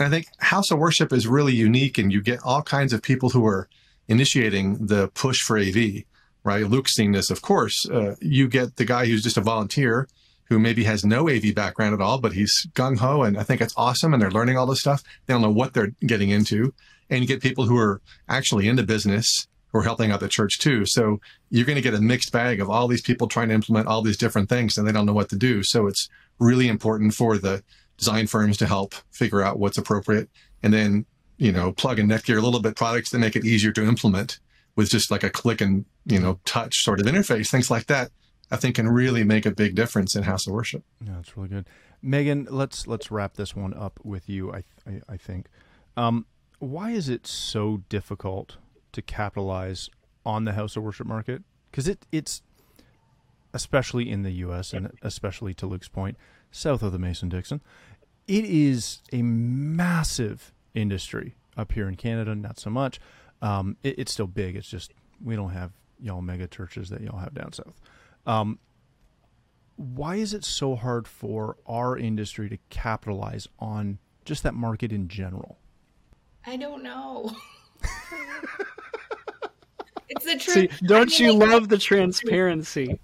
And 0.00 0.06
I 0.06 0.10
think 0.10 0.28
House 0.38 0.70
of 0.70 0.78
Worship 0.78 1.12
is 1.12 1.26
really 1.26 1.54
unique, 1.54 1.98
and 1.98 2.10
you 2.10 2.22
get 2.22 2.40
all 2.42 2.62
kinds 2.62 2.94
of 2.94 3.02
people 3.02 3.28
who 3.28 3.44
are 3.46 3.68
initiating 4.08 4.86
the 4.86 5.08
push 5.08 5.42
for 5.42 5.58
AV, 5.58 6.04
right? 6.42 6.66
Luke's 6.66 6.94
seen 6.94 7.12
this, 7.12 7.30
of 7.30 7.42
course. 7.42 7.86
Uh, 7.86 8.16
you 8.18 8.48
get 8.48 8.76
the 8.76 8.86
guy 8.86 9.04
who's 9.04 9.22
just 9.22 9.36
a 9.36 9.42
volunteer 9.42 10.08
who 10.44 10.58
maybe 10.58 10.84
has 10.84 11.04
no 11.04 11.28
AV 11.28 11.54
background 11.54 11.92
at 11.92 12.00
all, 12.00 12.18
but 12.18 12.32
he's 12.32 12.66
gung 12.72 12.96
ho, 12.96 13.22
and 13.22 13.36
I 13.36 13.42
think 13.42 13.60
it's 13.60 13.74
awesome, 13.76 14.14
and 14.14 14.22
they're 14.22 14.30
learning 14.30 14.56
all 14.56 14.64
this 14.64 14.80
stuff. 14.80 15.02
They 15.26 15.34
don't 15.34 15.42
know 15.42 15.50
what 15.50 15.74
they're 15.74 15.92
getting 16.06 16.30
into. 16.30 16.72
And 17.10 17.20
you 17.20 17.28
get 17.28 17.42
people 17.42 17.66
who 17.66 17.76
are 17.76 18.00
actually 18.26 18.68
into 18.68 18.82
business 18.82 19.48
who 19.70 19.78
are 19.78 19.84
helping 19.84 20.10
out 20.10 20.20
the 20.20 20.28
church 20.28 20.58
too. 20.58 20.86
So 20.86 21.20
you're 21.50 21.66
going 21.66 21.76
to 21.76 21.82
get 21.82 21.94
a 21.94 22.00
mixed 22.00 22.32
bag 22.32 22.60
of 22.60 22.70
all 22.70 22.88
these 22.88 23.02
people 23.02 23.28
trying 23.28 23.48
to 23.48 23.54
implement 23.54 23.86
all 23.86 24.00
these 24.00 24.16
different 24.16 24.48
things 24.48 24.78
and 24.78 24.88
they 24.88 24.92
don't 24.92 25.06
know 25.06 25.12
what 25.12 25.28
to 25.28 25.36
do. 25.36 25.62
So 25.62 25.86
it's 25.86 26.08
really 26.38 26.68
important 26.68 27.14
for 27.14 27.36
the 27.38 27.62
design 28.00 28.26
firms 28.26 28.56
to 28.56 28.66
help 28.66 28.94
figure 29.12 29.42
out 29.42 29.58
what's 29.58 29.78
appropriate 29.78 30.28
and 30.62 30.72
then, 30.72 31.04
you 31.36 31.52
know, 31.52 31.70
plug 31.72 31.98
in 31.98 32.08
Netgear 32.08 32.38
a 32.38 32.40
little 32.40 32.60
bit 32.60 32.76
products 32.76 33.10
that 33.10 33.18
make 33.18 33.36
it 33.36 33.44
easier 33.44 33.72
to 33.72 33.84
implement 33.84 34.40
with 34.74 34.90
just 34.90 35.10
like 35.10 35.22
a 35.22 35.30
click 35.30 35.60
and, 35.60 35.84
you 36.06 36.18
know, 36.18 36.40
touch 36.46 36.82
sort 36.82 36.98
of 36.98 37.06
interface, 37.06 37.50
things 37.50 37.70
like 37.70 37.86
that. 37.86 38.10
I 38.50 38.56
think 38.56 38.76
can 38.76 38.88
really 38.88 39.22
make 39.22 39.46
a 39.46 39.52
big 39.52 39.76
difference 39.76 40.16
in 40.16 40.24
house 40.24 40.46
of 40.46 40.54
worship. 40.54 40.82
Yeah, 41.04 41.12
that's 41.16 41.36
really 41.36 41.50
good. 41.50 41.66
Megan, 42.02 42.48
let's 42.50 42.86
let's 42.86 43.10
wrap 43.10 43.34
this 43.34 43.54
one 43.54 43.74
up 43.74 44.00
with 44.02 44.28
you. 44.28 44.52
I 44.52 44.64
I, 44.86 45.00
I 45.08 45.16
think, 45.16 45.46
um, 45.96 46.26
why 46.58 46.90
is 46.90 47.08
it 47.08 47.26
so 47.26 47.82
difficult 47.88 48.56
to 48.92 49.02
capitalize 49.02 49.88
on 50.26 50.44
the 50.44 50.54
house 50.54 50.76
of 50.76 50.82
worship 50.82 51.06
market 51.06 51.42
because 51.70 51.86
it 51.86 52.06
it's 52.10 52.42
especially 53.52 54.10
in 54.10 54.22
the 54.22 54.32
U.S. 54.32 54.72
and 54.72 54.90
especially 55.02 55.54
to 55.54 55.66
Luke's 55.66 55.88
point, 55.88 56.16
south 56.50 56.82
of 56.82 56.92
the 56.92 56.98
Mason 56.98 57.28
Dixon, 57.28 57.60
it 58.26 58.44
is 58.44 59.00
a 59.12 59.22
massive 59.22 60.52
industry 60.74 61.34
up 61.56 61.72
here 61.72 61.88
in 61.88 61.96
Canada. 61.96 62.34
Not 62.34 62.58
so 62.58 62.70
much. 62.70 63.00
Um, 63.42 63.76
it, 63.82 63.98
it's 63.98 64.12
still 64.12 64.26
big. 64.26 64.56
It's 64.56 64.68
just 64.68 64.92
we 65.22 65.36
don't 65.36 65.50
have 65.50 65.72
y'all 66.00 66.22
mega 66.22 66.46
churches 66.46 66.88
that 66.90 67.00
y'all 67.00 67.18
have 67.18 67.34
down 67.34 67.52
south. 67.52 67.74
Um, 68.26 68.58
why 69.76 70.16
is 70.16 70.34
it 70.34 70.44
so 70.44 70.76
hard 70.76 71.08
for 71.08 71.56
our 71.66 71.96
industry 71.96 72.48
to 72.50 72.58
capitalize 72.68 73.48
on 73.58 73.98
just 74.24 74.42
that 74.42 74.54
market 74.54 74.92
in 74.92 75.08
general? 75.08 75.58
I 76.46 76.56
don't 76.56 76.82
know. 76.82 77.34
It's 80.10 80.24
the 80.24 80.36
truth. 80.36 80.54
See, 80.78 80.86
don't 80.86 81.02
I 81.02 81.18
mean, 81.18 81.32
you 81.32 81.38
like, 81.38 81.50
love 81.50 81.68
the 81.68 81.78
transparency? 81.78 82.98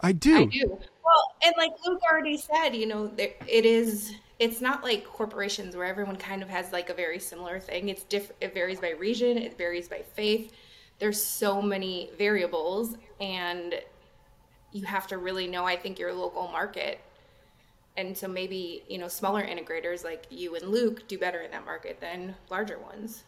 I 0.00 0.12
do. 0.12 0.42
I 0.42 0.44
do. 0.44 0.68
Well, 0.68 1.34
and 1.44 1.54
like 1.58 1.72
Luke 1.84 2.00
already 2.10 2.38
said, 2.38 2.70
you 2.70 2.86
know, 2.86 3.08
there, 3.08 3.30
it 3.48 3.66
is. 3.66 4.14
It's 4.38 4.60
not 4.60 4.82
like 4.82 5.04
corporations 5.04 5.76
where 5.76 5.86
everyone 5.86 6.16
kind 6.16 6.42
of 6.42 6.48
has 6.48 6.72
like 6.72 6.90
a 6.90 6.94
very 6.94 7.18
similar 7.18 7.60
thing. 7.60 7.88
It's 7.88 8.02
different. 8.04 8.36
It 8.40 8.54
varies 8.54 8.80
by 8.80 8.90
region. 8.90 9.38
It 9.38 9.56
varies 9.56 9.88
by 9.88 10.02
faith. 10.14 10.52
There's 10.98 11.22
so 11.22 11.60
many 11.60 12.10
variables, 12.18 12.96
and 13.20 13.74
you 14.72 14.84
have 14.84 15.06
to 15.08 15.18
really 15.18 15.46
know. 15.46 15.64
I 15.64 15.76
think 15.76 15.98
your 15.98 16.12
local 16.12 16.48
market, 16.48 17.00
and 17.96 18.16
so 18.16 18.28
maybe 18.28 18.84
you 18.88 18.98
know 18.98 19.08
smaller 19.08 19.42
integrators 19.42 20.04
like 20.04 20.26
you 20.30 20.54
and 20.56 20.68
Luke 20.68 21.06
do 21.08 21.18
better 21.18 21.42
in 21.42 21.50
that 21.50 21.64
market 21.64 22.00
than 22.00 22.34
larger 22.50 22.78
ones. 22.78 23.24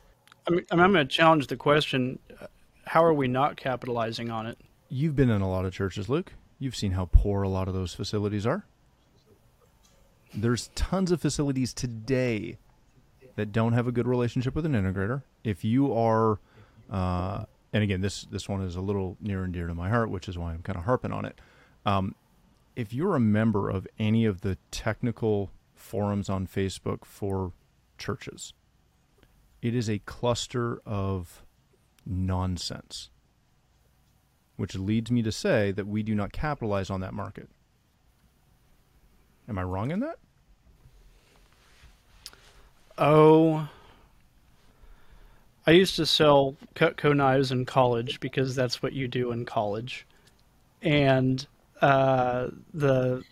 I 0.47 0.51
mean, 0.51 0.67
I'm 0.71 0.79
going 0.79 0.95
to 0.95 1.05
challenge 1.07 1.47
the 1.47 1.57
question 1.57 2.19
uh, 2.41 2.47
how 2.87 3.05
are 3.05 3.15
we 3.15 3.29
not 3.29 3.57
capitalizing 3.57 4.31
on 4.31 4.47
it? 4.47 4.59
You've 4.89 5.17
been 5.17 5.31
in 5.31 5.41
a 5.41 5.49
lot 5.49 5.65
of 5.65 5.73
churches, 5.73 6.09
Luke. 6.09 6.33
You've 6.59 6.77
seen 6.77 6.93
how 6.93 7.09
poor 7.13 7.43
a 7.43 7.49
lot 7.49 7.69
of 7.69 7.75
those 7.75 7.95
facilities 7.95 8.47
are. 8.47 8.67
There's 10.37 10.71
tons 10.75 11.13
of 11.13 11.21
facilities 11.21 11.73
today 11.73 12.59
that 13.37 13.53
don't 13.53 13.73
have 13.73 13.87
a 13.87 13.93
good 13.93 14.07
relationship 14.07 14.55
with 14.55 14.67
an 14.67 14.73
integrator. 14.73 15.23
If 15.43 15.65
you 15.65 15.95
are, 15.95 16.41
uh, 16.91 17.45
and 17.73 17.83
again, 17.83 18.01
this 18.01 18.23
this 18.31 18.49
one 18.49 18.63
is 18.63 18.77
a 18.77 18.81
little 18.81 19.17
near 19.21 19.45
and 19.45 19.53
dear 19.53 19.67
to 19.67 19.75
my 19.75 19.89
heart, 19.89 20.11
which 20.11 20.29
is 20.29 20.37
why 20.37 20.53
I'm 20.53 20.63
kind 20.63 20.79
of 20.79 20.85
harping 20.85 21.13
on 21.13 21.25
it. 21.25 21.41
Um, 21.87 22.15
if 22.77 22.93
you're 22.93 23.15
a 23.15 23.21
member 23.21 23.71
of 23.71 23.87
any 23.99 24.25
of 24.25 24.41
the 24.41 24.59
technical 24.71 25.51
forums 25.75 26.29
on 26.29 26.47
Facebook 26.47 27.05
for 27.05 27.53
churches, 27.99 28.53
it 29.63 29.75
is 29.75 29.89
a 29.89 30.01
cluster 30.01 30.81
of 30.85 31.45
nonsense. 32.05 33.11
Which 34.57 34.77
leads 34.77 35.11
me 35.11 35.23
to 35.23 35.33
say 35.33 35.73
that 35.73 35.87
we 35.87 36.03
do 36.03 36.15
not 36.15 36.33
capitalize 36.33 36.91
on 36.91 37.01
that 37.01 37.13
market. 37.13 37.49
Am 39.49 39.59
I 39.59 39.63
wrong 39.63 39.91
in 39.91 40.01
that? 40.01 40.19
Oh, 42.97 43.69
I 45.67 45.73
used 45.73 45.97
to 45.97 46.07
sell 46.07 46.57
Cutco 46.75 47.15
knives 47.15 47.51
in 47.51 47.65
college 47.65 48.21
because 48.21 48.55
that's 48.55 48.83
what 48.83 48.93
you 48.93 49.09
do 49.09 49.33
in 49.33 49.45
college, 49.45 50.07
and 50.83 51.47
uh, 51.81 52.49
the 52.73 53.23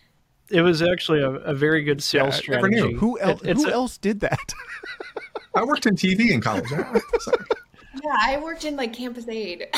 it 0.50 0.62
was 0.62 0.82
actually 0.82 1.22
a, 1.22 1.30
a 1.30 1.54
very 1.54 1.82
good 1.82 2.02
sales 2.02 2.34
yeah, 2.36 2.58
strategy. 2.58 2.94
Who 2.94 3.18
else? 3.20 3.42
It, 3.42 3.56
who 3.56 3.68
a, 3.68 3.72
else 3.72 3.98
did 3.98 4.20
that? 4.20 4.54
I 5.54 5.64
worked 5.64 5.86
in 5.86 5.94
TV 5.94 6.30
in 6.30 6.40
college. 6.40 6.70
Yeah, 6.70 8.16
I 8.18 8.38
worked 8.42 8.64
in 8.64 8.74
like 8.76 8.92
Campus 8.92 9.28
Aid. 9.28 9.68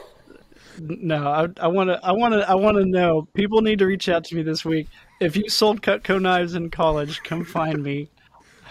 no, 0.78 1.50
I 1.58 1.66
want 1.66 1.88
to. 1.90 2.00
I 2.02 2.12
want 2.12 2.34
to. 2.34 2.48
I 2.48 2.54
want 2.54 2.76
to 2.76 2.84
know. 2.84 3.26
People 3.34 3.62
need 3.62 3.78
to 3.78 3.86
reach 3.86 4.08
out 4.08 4.24
to 4.24 4.34
me 4.34 4.42
this 4.42 4.64
week. 4.64 4.88
If 5.20 5.36
you 5.36 5.48
sold 5.48 5.82
Cutco 5.82 6.20
knives 6.20 6.54
in 6.54 6.70
college, 6.70 7.22
come 7.22 7.44
find 7.44 7.82
me. 7.82 8.08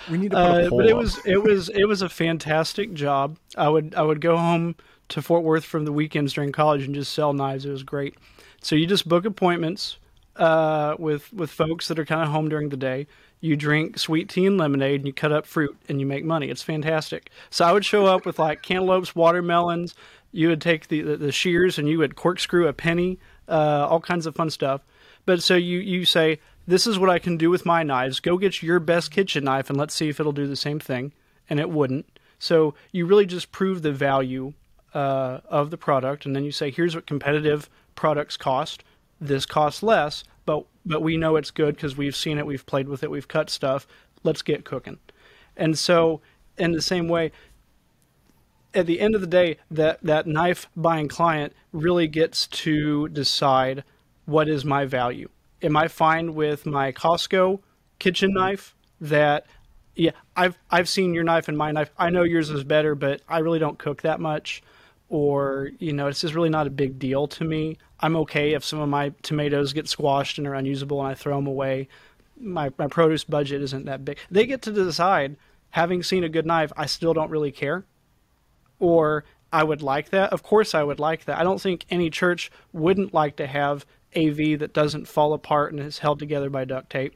We 0.10 0.18
need 0.18 0.32
to 0.32 0.38
put 0.38 0.44
a 0.44 0.68
uh, 0.68 0.70
But 0.70 0.88
it 0.88 0.96
was 0.96 1.20
it 1.26 1.42
was 1.44 1.70
it 1.70 1.86
was 1.86 2.02
a 2.02 2.10
fantastic 2.10 2.94
job. 2.94 3.38
I 3.56 3.70
would 3.70 3.94
I 3.96 4.02
would 4.02 4.22
go 4.22 4.38
home 4.38 4.76
to 5.10 5.22
Fort 5.22 5.44
Worth 5.44 5.66
from 5.66 5.86
the 5.86 5.92
weekends 5.92 6.34
during 6.34 6.52
college 6.52 6.86
and 6.86 6.96
just 6.96 7.14
sell 7.14 7.34
knives. 7.34 7.66
It 7.66 7.72
was 7.72 7.84
great. 7.84 8.16
So 8.62 8.76
you 8.76 8.88
just 8.88 9.08
book 9.08 9.26
appointments 9.26 9.98
uh, 10.36 10.96
with 10.98 11.32
with 11.34 11.52
folks 11.52 11.88
that 11.88 12.00
are 12.00 12.06
kind 12.06 12.22
of 12.22 12.30
home 12.30 12.50
during 12.50 12.70
the 12.70 12.78
day 12.78 13.08
you 13.42 13.56
drink 13.56 13.98
sweet 13.98 14.30
tea 14.30 14.46
and 14.46 14.58
lemonade 14.58 15.00
and 15.00 15.08
you 15.08 15.14
cut 15.14 15.32
up 15.32 15.46
fruit 15.46 15.78
and 15.88 16.00
you 16.00 16.06
make 16.06 16.26
money. 16.26 16.50
It's 16.50 16.64
fantastic. 16.64 17.30
So 17.50 17.66
I 17.66 17.72
would 17.72 17.86
show 17.86 18.06
up 18.06 18.26
with 18.26 18.40
like 18.40 18.62
cantaloupes, 18.62 19.16
watermelons. 19.16 19.96
You 20.32 20.50
would 20.50 20.62
take 20.62 20.88
the, 20.90 21.02
the, 21.02 21.18
the 21.18 21.32
shears 21.32 21.78
and 21.78 21.88
you 21.88 21.98
would 22.00 22.16
corkscrew 22.16 22.68
a 22.68 22.74
penny, 22.74 23.20
uh, 23.48 23.88
all 23.90 24.02
kinds 24.02 24.26
of 24.26 24.36
fun 24.36 24.50
stuff. 24.50 24.82
But 25.26 25.44
so 25.44 25.56
you, 25.56 25.80
you 25.80 26.06
say, 26.06 26.40
this 26.68 26.88
is 26.88 27.00
what 27.00 27.10
I 27.10 27.20
can 27.20 27.38
do 27.38 27.50
with 27.50 27.66
my 27.66 27.84
knives. 27.84 28.20
Go 28.20 28.38
get 28.38 28.62
your 28.62 28.80
best 28.80 29.12
kitchen 29.12 29.44
knife 29.44 29.70
and 29.70 29.78
let's 29.78 29.94
see 29.94 30.10
if 30.10 30.20
it'll 30.20 30.32
do 30.32 30.48
the 30.48 30.56
same 30.56 30.80
thing. 30.80 31.14
And 31.50 31.60
it 31.60 31.70
wouldn't. 31.70 32.20
So 32.38 32.76
you 32.92 33.06
really 33.06 33.26
just 33.26 33.52
prove 33.52 33.82
the 33.82 33.92
value 33.92 34.54
uh, 34.94 35.40
of 35.46 35.72
the 35.72 35.78
product. 35.78 36.26
And 36.26 36.36
then 36.36 36.44
you 36.44 36.52
say, 36.52 36.72
here's 36.72 36.96
what 36.96 37.08
competitive 37.08 37.70
products 37.96 38.38
cost. 38.38 38.84
This 39.20 39.46
costs 39.46 39.84
less 39.84 40.24
but 40.50 40.66
but 40.84 41.04
we 41.04 41.16
know 41.16 41.36
it's 41.36 41.52
good 41.52 41.76
because 41.76 41.96
we've 41.96 42.16
seen 42.16 42.40
it, 42.40 42.46
we've 42.48 42.66
played 42.66 42.90
with 42.90 43.04
it, 43.04 43.12
we've 43.12 43.28
cut 43.28 43.52
stuff. 43.52 43.86
Let's 44.24 44.42
get 44.42 44.66
cooking. 44.66 44.98
And 45.56 45.78
so, 45.78 46.22
in 46.58 46.72
the 46.72 46.82
same 46.82 47.08
way, 47.08 47.32
at 48.74 48.88
the 48.88 49.00
end 49.00 49.14
of 49.14 49.22
the 49.22 49.28
day, 49.28 49.58
that 49.70 50.02
that 50.02 50.26
knife 50.26 50.68
buying 50.76 51.08
client 51.08 51.54
really 51.72 52.08
gets 52.08 52.48
to 52.48 53.10
decide 53.10 53.84
what 54.30 54.48
is 54.48 54.64
my 54.64 54.86
value. 54.86 55.30
Am 55.62 55.76
I 55.76 55.88
fine 55.88 56.36
with 56.36 56.66
my 56.66 56.92
Costco 56.92 57.60
kitchen 57.98 58.30
mm-hmm. 58.30 58.40
knife 58.40 58.76
that 59.02 59.46
yeah, 59.96 60.12
I've 60.36 60.58
I've 60.70 60.88
seen 60.88 61.14
your 61.14 61.26
knife 61.26 61.50
and 61.50 61.58
my 61.58 61.72
knife. 61.72 61.92
I 61.98 62.10
know 62.10 62.24
yours 62.24 62.50
is 62.50 62.64
better, 62.64 62.96
but 62.96 63.22
I 63.28 63.40
really 63.40 63.60
don't 63.60 63.78
cook 63.78 64.04
that 64.04 64.20
much 64.20 64.64
or 65.10 65.72
you 65.80 65.92
know 65.92 66.08
it's 66.08 66.22
just 66.22 66.36
really 66.36 66.50
not 66.50 66.68
a 66.68 66.70
big 66.70 67.00
deal 67.00 67.28
to 67.28 67.44
me. 67.44 67.78
I'm 68.00 68.16
okay 68.18 68.54
if 68.54 68.64
some 68.64 68.80
of 68.80 68.88
my 68.88 69.12
tomatoes 69.24 69.74
get 69.74 69.90
squashed 69.90 70.38
and 70.38 70.48
are 70.48 70.54
unusable 70.54 71.00
and 71.02 71.10
i 71.10 71.16
throw 71.16 71.36
them 71.36 71.48
away. 71.48 71.90
My, 72.40 72.72
my 72.78 72.88
produce 72.88 73.26
budget 73.26 73.62
isn't 73.62 73.86
that 73.86 74.06
big. 74.06 74.18
They 74.32 74.46
get 74.46 74.62
to 74.62 74.72
decide 74.72 75.36
having 75.72 76.02
seen 76.02 76.24
a 76.24 76.30
good 76.30 76.46
knife 76.46 76.72
i 76.78 76.86
still 76.86 77.14
don't 77.14 77.30
really 77.30 77.52
care 77.52 77.86
or 78.80 79.26
i 79.52 79.64
would 79.64 79.82
like 79.82 80.12
that. 80.12 80.32
Of 80.32 80.44
course 80.44 80.74
i 80.74 80.84
would 80.84 81.00
like 81.00 81.26
that. 81.26 81.38
I 81.38 81.44
don't 81.44 81.62
think 81.62 81.86
any 81.90 82.10
church 82.10 82.52
wouldn't 82.72 83.14
like 83.14 83.36
to 83.38 83.48
have 83.48 83.86
av 84.16 84.38
that 84.60 84.74
doesn't 84.74 85.08
fall 85.08 85.34
apart 85.34 85.74
and 85.74 85.82
is 85.82 86.00
held 86.00 86.20
together 86.20 86.50
by 86.50 86.66
duct 86.66 86.90
tape. 86.90 87.14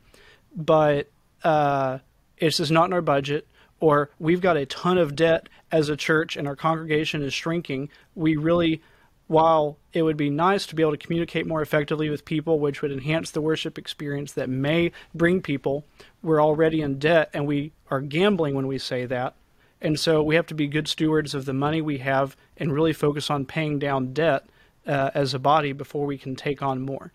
But 0.55 1.09
uh, 1.43 1.99
it's 2.37 2.57
just 2.57 2.71
not 2.71 2.85
in 2.85 2.93
our 2.93 3.01
budget 3.01 3.47
or 3.83 4.09
we've 4.17 4.39
got 4.39 4.55
a 4.55 4.65
ton 4.65 4.97
of 4.97 5.13
debt 5.13 5.49
as 5.69 5.89
a 5.89 5.97
church 5.97 6.37
and 6.37 6.47
our 6.47 6.55
congregation 6.55 7.21
is 7.21 7.33
shrinking, 7.33 7.89
we 8.15 8.37
really, 8.37 8.81
while 9.27 9.77
it 9.91 10.03
would 10.03 10.15
be 10.15 10.29
nice 10.29 10.65
to 10.65 10.73
be 10.73 10.81
able 10.81 10.93
to 10.93 10.97
communicate 10.97 11.45
more 11.45 11.61
effectively 11.61 12.09
with 12.09 12.23
people, 12.23 12.59
which 12.59 12.81
would 12.81 12.93
enhance 12.93 13.31
the 13.31 13.41
worship 13.41 13.77
experience 13.77 14.31
that 14.31 14.47
may 14.47 14.89
bring 15.13 15.41
people, 15.41 15.83
we're 16.21 16.41
already 16.41 16.81
in 16.81 16.97
debt 16.97 17.29
and 17.33 17.45
we 17.45 17.73
are 17.91 17.99
gambling 17.99 18.55
when 18.55 18.67
we 18.67 18.77
say 18.77 19.05
that. 19.05 19.35
And 19.81 19.99
so 19.99 20.23
we 20.23 20.35
have 20.35 20.47
to 20.47 20.55
be 20.55 20.67
good 20.67 20.87
stewards 20.87 21.35
of 21.35 21.43
the 21.43 21.53
money 21.53 21.81
we 21.81 21.97
have 21.97 22.37
and 22.55 22.71
really 22.71 22.93
focus 22.93 23.29
on 23.29 23.43
paying 23.43 23.79
down 23.79 24.13
debt 24.13 24.45
uh, 24.87 25.11
as 25.13 25.33
a 25.33 25.39
body 25.39 25.73
before 25.73 26.05
we 26.05 26.17
can 26.17 26.35
take 26.35 26.61
on 26.61 26.81
more. 26.81 27.11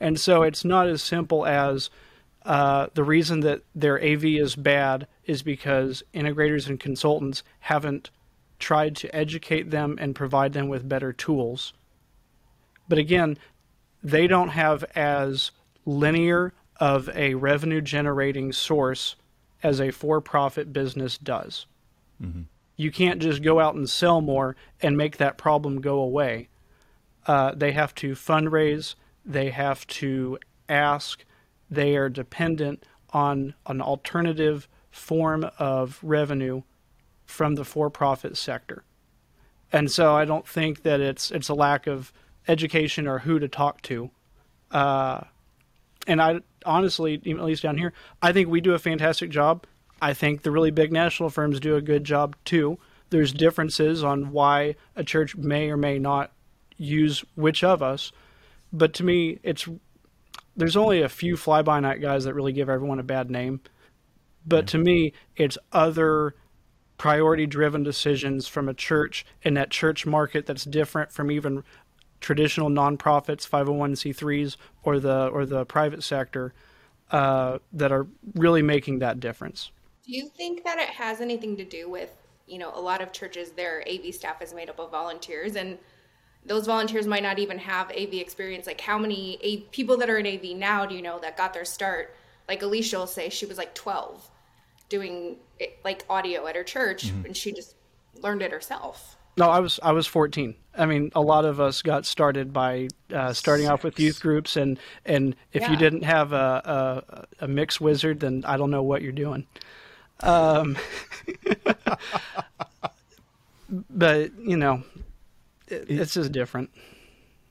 And 0.00 0.18
so 0.18 0.42
it's 0.42 0.64
not 0.64 0.88
as 0.88 1.02
simple 1.02 1.46
as 1.46 1.90
Uh, 2.44 2.88
the 2.92 3.04
reason 3.04 3.40
that 3.40 3.62
their 3.74 3.98
AV 4.04 4.24
is 4.24 4.54
bad 4.54 5.06
is 5.24 5.42
because 5.42 6.04
integrators 6.12 6.68
and 6.68 6.78
consultants 6.78 7.42
haven't 7.60 8.10
tried 8.58 8.94
to 8.96 9.08
educate 9.16 9.70
them 9.70 9.96
and 9.98 10.14
provide 10.14 10.52
them 10.52 10.68
with 10.68 10.86
better 10.86 11.10
tools. 11.12 11.72
But 12.86 12.98
again, 12.98 13.38
they 14.02 14.26
don't 14.26 14.50
have 14.50 14.84
as 14.94 15.52
linear 15.86 16.52
of 16.78 17.08
a 17.14 17.32
revenue 17.34 17.80
generating 17.80 18.52
source 18.52 19.16
as 19.62 19.80
a 19.80 19.90
for 19.90 20.20
profit 20.20 20.70
business 20.70 21.16
does. 21.16 21.66
Mm-hmm. 22.20 22.42
You 22.76 22.90
can't 22.90 23.22
just 23.22 23.42
go 23.42 23.58
out 23.58 23.74
and 23.74 23.88
sell 23.88 24.20
more 24.20 24.54
and 24.82 24.98
make 24.98 25.16
that 25.16 25.38
problem 25.38 25.80
go 25.80 25.98
away. 25.98 26.48
Uh, 27.26 27.52
they 27.54 27.72
have 27.72 27.94
to 27.94 28.12
fundraise, 28.12 28.94
they 29.24 29.50
have 29.50 29.86
to 29.86 30.38
ask, 30.68 31.24
they 31.70 31.96
are 31.96 32.08
dependent 32.08 32.84
on 33.10 33.54
an 33.66 33.80
alternative 33.80 34.68
form 34.90 35.48
of 35.58 35.98
revenue 36.02 36.62
from 37.24 37.54
the 37.54 37.64
for-profit 37.64 38.36
sector. 38.36 38.84
And 39.72 39.90
so 39.90 40.14
I 40.14 40.24
don't 40.24 40.46
think 40.46 40.82
that 40.82 41.00
it's 41.00 41.30
it's 41.30 41.48
a 41.48 41.54
lack 41.54 41.86
of 41.86 42.12
education 42.46 43.08
or 43.08 43.20
who 43.20 43.38
to 43.38 43.48
talk 43.48 43.82
to. 43.82 44.10
Uh, 44.70 45.22
and 46.06 46.20
I 46.20 46.40
honestly, 46.64 47.14
at 47.14 47.44
least 47.44 47.62
down 47.62 47.78
here, 47.78 47.92
I 48.22 48.32
think 48.32 48.48
we 48.48 48.60
do 48.60 48.74
a 48.74 48.78
fantastic 48.78 49.30
job. 49.30 49.64
I 50.00 50.12
think 50.12 50.42
the 50.42 50.50
really 50.50 50.70
big 50.70 50.92
national 50.92 51.30
firms 51.30 51.58
do 51.60 51.76
a 51.76 51.80
good 51.80 52.04
job 52.04 52.36
too. 52.44 52.78
There's 53.10 53.32
differences 53.32 54.04
on 54.04 54.30
why 54.32 54.76
a 54.94 55.02
church 55.02 55.36
may 55.36 55.70
or 55.70 55.76
may 55.76 55.98
not 55.98 56.30
use 56.76 57.24
which 57.34 57.62
of 57.64 57.82
us, 57.82 58.12
but 58.72 58.92
to 58.94 59.04
me, 59.04 59.38
it's 59.42 59.68
there's 60.56 60.76
only 60.76 61.02
a 61.02 61.08
few 61.08 61.36
fly 61.36 61.62
by 61.62 61.80
night 61.80 62.00
guys 62.00 62.24
that 62.24 62.34
really 62.34 62.52
give 62.52 62.68
everyone 62.68 63.00
a 63.00 63.04
bad 63.04 63.30
name. 63.30 63.60
But 64.46 64.64
yeah. 64.64 64.66
to 64.66 64.78
me, 64.78 65.12
it's 65.36 65.58
other 65.72 66.34
priority 66.96 67.46
driven 67.46 67.82
decisions 67.82 68.46
from 68.46 68.68
a 68.68 68.74
church 68.74 69.26
in 69.42 69.54
that 69.54 69.70
church 69.70 70.06
market 70.06 70.46
that's 70.46 70.64
different 70.64 71.10
from 71.10 71.30
even 71.30 71.64
traditional 72.20 72.70
nonprofits, 72.70 73.48
501c3s, 73.48 74.56
or 74.82 74.98
the 74.98 75.26
or 75.28 75.44
the 75.44 75.64
private 75.66 76.02
sector 76.02 76.54
uh, 77.10 77.58
that 77.72 77.92
are 77.92 78.06
really 78.34 78.62
making 78.62 79.00
that 79.00 79.20
difference. 79.20 79.70
Do 80.06 80.12
you 80.14 80.28
think 80.28 80.64
that 80.64 80.78
it 80.78 80.88
has 80.88 81.20
anything 81.20 81.56
to 81.56 81.64
do 81.64 81.88
with 81.88 82.10
you 82.46 82.58
know 82.58 82.72
a 82.74 82.80
lot 82.80 83.00
of 83.00 83.12
churches 83.12 83.50
their 83.50 83.84
AV 83.88 84.14
staff 84.14 84.42
is 84.42 84.52
made 84.54 84.68
up 84.68 84.78
of 84.78 84.90
volunteers 84.90 85.56
and 85.56 85.78
those 86.46 86.66
volunteers 86.66 87.06
might 87.06 87.22
not 87.22 87.38
even 87.38 87.58
have 87.58 87.90
AV 87.90 88.14
experience. 88.14 88.66
Like 88.66 88.80
how 88.80 88.98
many 88.98 89.38
A- 89.42 89.60
people 89.72 89.96
that 89.98 90.10
are 90.10 90.18
in 90.18 90.26
AV 90.26 90.56
now 90.56 90.86
do 90.86 90.94
you 90.94 91.02
know 91.02 91.18
that 91.20 91.36
got 91.36 91.54
their 91.54 91.64
start? 91.64 92.14
Like 92.48 92.62
Alicia 92.62 92.98
will 92.98 93.06
say 93.06 93.28
she 93.28 93.46
was 93.46 93.58
like 93.58 93.74
12 93.74 94.30
doing 94.88 95.36
it, 95.58 95.78
like 95.84 96.04
audio 96.10 96.46
at 96.46 96.56
her 96.56 96.64
church 96.64 97.06
mm-hmm. 97.06 97.26
and 97.26 97.36
she 97.36 97.52
just 97.52 97.74
learned 98.20 98.42
it 98.42 98.50
herself. 98.50 99.16
No, 99.36 99.50
I 99.50 99.58
was 99.58 99.80
I 99.82 99.92
was 99.92 100.06
14. 100.06 100.54
I 100.76 100.86
mean, 100.86 101.10
a 101.14 101.20
lot 101.20 101.44
of 101.44 101.60
us 101.60 101.82
got 101.82 102.06
started 102.06 102.52
by 102.52 102.88
uh, 103.12 103.32
starting 103.32 103.68
off 103.68 103.82
with 103.82 103.98
youth 103.98 104.20
groups, 104.20 104.56
and 104.56 104.78
and 105.04 105.34
if 105.52 105.62
yeah. 105.62 105.72
you 105.72 105.76
didn't 105.76 106.02
have 106.02 106.32
a, 106.32 107.26
a, 107.40 107.44
a 107.44 107.48
mix 107.48 107.80
wizard, 107.80 108.20
then 108.20 108.44
I 108.46 108.56
don't 108.56 108.70
know 108.70 108.82
what 108.82 109.02
you're 109.02 109.12
doing. 109.12 109.46
Um, 110.20 110.76
but 113.90 114.38
you 114.38 114.56
know, 114.56 114.84
it, 115.68 115.86
it's 115.88 116.14
just 116.14 116.32
different. 116.32 116.70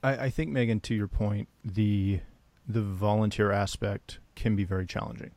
I, 0.03 0.25
I 0.25 0.29
think 0.29 0.51
Megan, 0.51 0.79
to 0.81 0.95
your 0.95 1.07
point, 1.07 1.47
the 1.63 2.19
the 2.67 2.81
volunteer 2.81 3.51
aspect 3.51 4.19
can 4.35 4.55
be 4.55 4.63
very 4.63 4.85
challenging, 4.85 5.31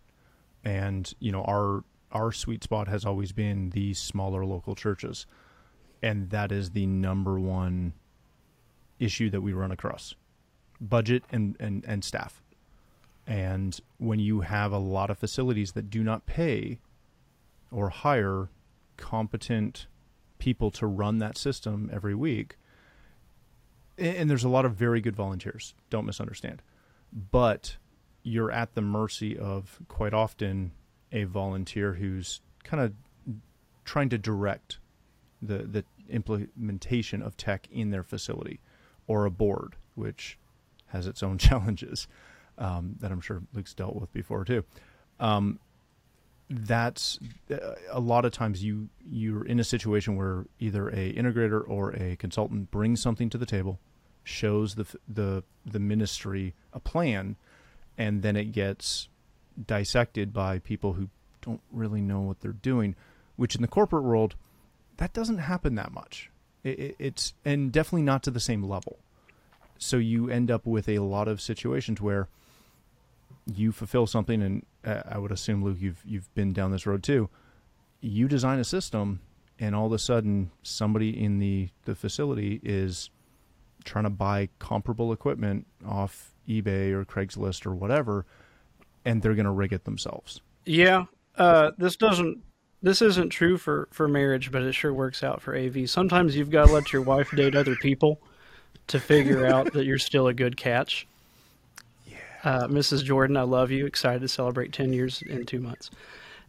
and 0.64 1.12
you 1.18 1.32
know 1.32 1.42
our 1.42 1.84
our 2.12 2.32
sweet 2.32 2.62
spot 2.62 2.88
has 2.88 3.04
always 3.04 3.32
been 3.32 3.70
the 3.70 3.94
smaller 3.94 4.44
local 4.44 4.74
churches, 4.74 5.26
and 6.02 6.30
that 6.30 6.52
is 6.52 6.70
the 6.70 6.86
number 6.86 7.38
one 7.38 7.94
issue 8.98 9.30
that 9.30 9.40
we 9.40 9.52
run 9.52 9.70
across: 9.70 10.14
budget 10.80 11.22
and 11.30 11.56
and, 11.60 11.84
and 11.86 12.04
staff. 12.04 12.42
And 13.26 13.80
when 13.98 14.20
you 14.20 14.42
have 14.42 14.70
a 14.70 14.78
lot 14.78 15.10
of 15.10 15.18
facilities 15.18 15.72
that 15.72 15.90
do 15.90 16.04
not 16.04 16.26
pay 16.26 16.78
or 17.72 17.88
hire 17.88 18.50
competent 18.96 19.88
people 20.38 20.70
to 20.70 20.86
run 20.86 21.18
that 21.18 21.36
system 21.36 21.90
every 21.92 22.14
week, 22.14 22.56
and 23.98 24.28
there's 24.28 24.44
a 24.44 24.48
lot 24.48 24.64
of 24.64 24.74
very 24.74 25.00
good 25.00 25.16
volunteers. 25.16 25.74
Don't 25.90 26.06
misunderstand, 26.06 26.62
but 27.12 27.76
you're 28.22 28.50
at 28.50 28.74
the 28.74 28.82
mercy 28.82 29.38
of 29.38 29.78
quite 29.88 30.12
often 30.12 30.72
a 31.12 31.24
volunteer 31.24 31.94
who's 31.94 32.40
kind 32.64 32.82
of 32.82 32.92
trying 33.84 34.08
to 34.08 34.18
direct 34.18 34.78
the 35.40 35.58
the 35.58 35.84
implementation 36.08 37.22
of 37.22 37.36
tech 37.36 37.68
in 37.70 37.90
their 37.90 38.02
facility, 38.02 38.60
or 39.06 39.24
a 39.24 39.30
board 39.30 39.76
which 39.94 40.38
has 40.86 41.06
its 41.06 41.22
own 41.22 41.38
challenges 41.46 42.08
um, 42.58 42.96
that 43.00 43.10
I'm 43.10 43.20
sure 43.20 43.42
Luke's 43.52 43.74
dealt 43.74 43.96
with 43.96 44.12
before 44.12 44.44
too. 44.44 44.64
Um, 45.18 45.58
that's 46.48 47.18
uh, 47.50 47.74
a 47.90 48.00
lot 48.00 48.24
of 48.24 48.32
times 48.32 48.62
you 48.62 48.88
you're 49.04 49.44
in 49.44 49.58
a 49.58 49.64
situation 49.64 50.16
where 50.16 50.46
either 50.60 50.88
a 50.88 51.12
integrator 51.12 51.62
or 51.66 51.92
a 51.92 52.16
consultant 52.16 52.70
brings 52.70 53.00
something 53.00 53.28
to 53.30 53.38
the 53.38 53.46
table 53.46 53.80
shows 54.26 54.74
the 54.74 54.86
the 55.08 55.42
the 55.64 55.78
ministry 55.78 56.54
a 56.72 56.80
plan 56.80 57.36
and 57.96 58.22
then 58.22 58.36
it 58.36 58.52
gets 58.52 59.08
dissected 59.66 60.32
by 60.32 60.58
people 60.58 60.94
who 60.94 61.08
don't 61.40 61.60
really 61.72 62.00
know 62.00 62.20
what 62.20 62.40
they're 62.40 62.52
doing 62.52 62.94
which 63.36 63.54
in 63.54 63.62
the 63.62 63.68
corporate 63.68 64.04
world 64.04 64.34
that 64.96 65.12
doesn't 65.12 65.38
happen 65.38 65.74
that 65.76 65.92
much 65.92 66.30
it, 66.64 66.78
it, 66.78 66.96
it's 66.98 67.34
and 67.44 67.70
definitely 67.72 68.02
not 68.02 68.22
to 68.22 68.30
the 68.30 68.40
same 68.40 68.62
level 68.62 68.98
so 69.78 69.96
you 69.96 70.28
end 70.30 70.50
up 70.50 70.66
with 70.66 70.88
a 70.88 70.98
lot 70.98 71.28
of 71.28 71.40
situations 71.40 72.00
where 72.00 72.28
you 73.46 73.72
fulfill 73.72 74.06
something, 74.06 74.42
and 74.42 74.66
uh, 74.84 75.02
I 75.08 75.18
would 75.18 75.32
assume 75.32 75.62
Luke, 75.62 75.78
you've 75.80 76.02
you've 76.04 76.32
been 76.34 76.52
down 76.52 76.72
this 76.72 76.86
road 76.86 77.02
too. 77.02 77.28
You 78.00 78.28
design 78.28 78.58
a 78.58 78.64
system, 78.64 79.20
and 79.58 79.74
all 79.74 79.86
of 79.86 79.92
a 79.92 79.98
sudden, 79.98 80.50
somebody 80.62 81.10
in 81.22 81.38
the 81.38 81.68
the 81.84 81.94
facility 81.94 82.60
is 82.62 83.10
trying 83.86 84.04
to 84.04 84.10
buy 84.10 84.48
comparable 84.58 85.12
equipment 85.12 85.66
off 85.86 86.34
eBay 86.48 86.92
or 86.92 87.04
Craigslist 87.04 87.64
or 87.64 87.74
whatever, 87.74 88.26
and 89.04 89.22
they're 89.22 89.34
going 89.34 89.46
to 89.46 89.50
rig 89.50 89.72
it 89.72 89.84
themselves. 89.84 90.40
Yeah, 90.64 91.06
uh, 91.36 91.70
this 91.78 91.96
doesn't. 91.96 92.42
This 92.82 93.00
isn't 93.00 93.30
true 93.30 93.56
for 93.56 93.88
for 93.90 94.06
marriage, 94.06 94.52
but 94.52 94.62
it 94.62 94.72
sure 94.74 94.92
works 94.92 95.22
out 95.24 95.40
for 95.40 95.56
AV. 95.56 95.88
Sometimes 95.88 96.36
you've 96.36 96.50
got 96.50 96.66
to 96.66 96.72
let 96.72 96.92
your 96.92 97.02
wife 97.02 97.30
date 97.30 97.56
other 97.56 97.74
people 97.76 98.20
to 98.88 99.00
figure 99.00 99.46
out 99.46 99.72
that 99.72 99.86
you're 99.86 99.98
still 99.98 100.28
a 100.28 100.34
good 100.34 100.56
catch. 100.56 101.06
Uh, 102.44 102.68
Mrs. 102.68 103.02
Jordan, 103.02 103.36
I 103.36 103.42
love 103.42 103.72
you. 103.72 103.86
Excited 103.86 104.20
to 104.20 104.28
celebrate 104.28 104.72
10 104.72 104.92
years 104.92 105.20
in 105.22 105.44
two 105.46 105.58
months. 105.58 105.90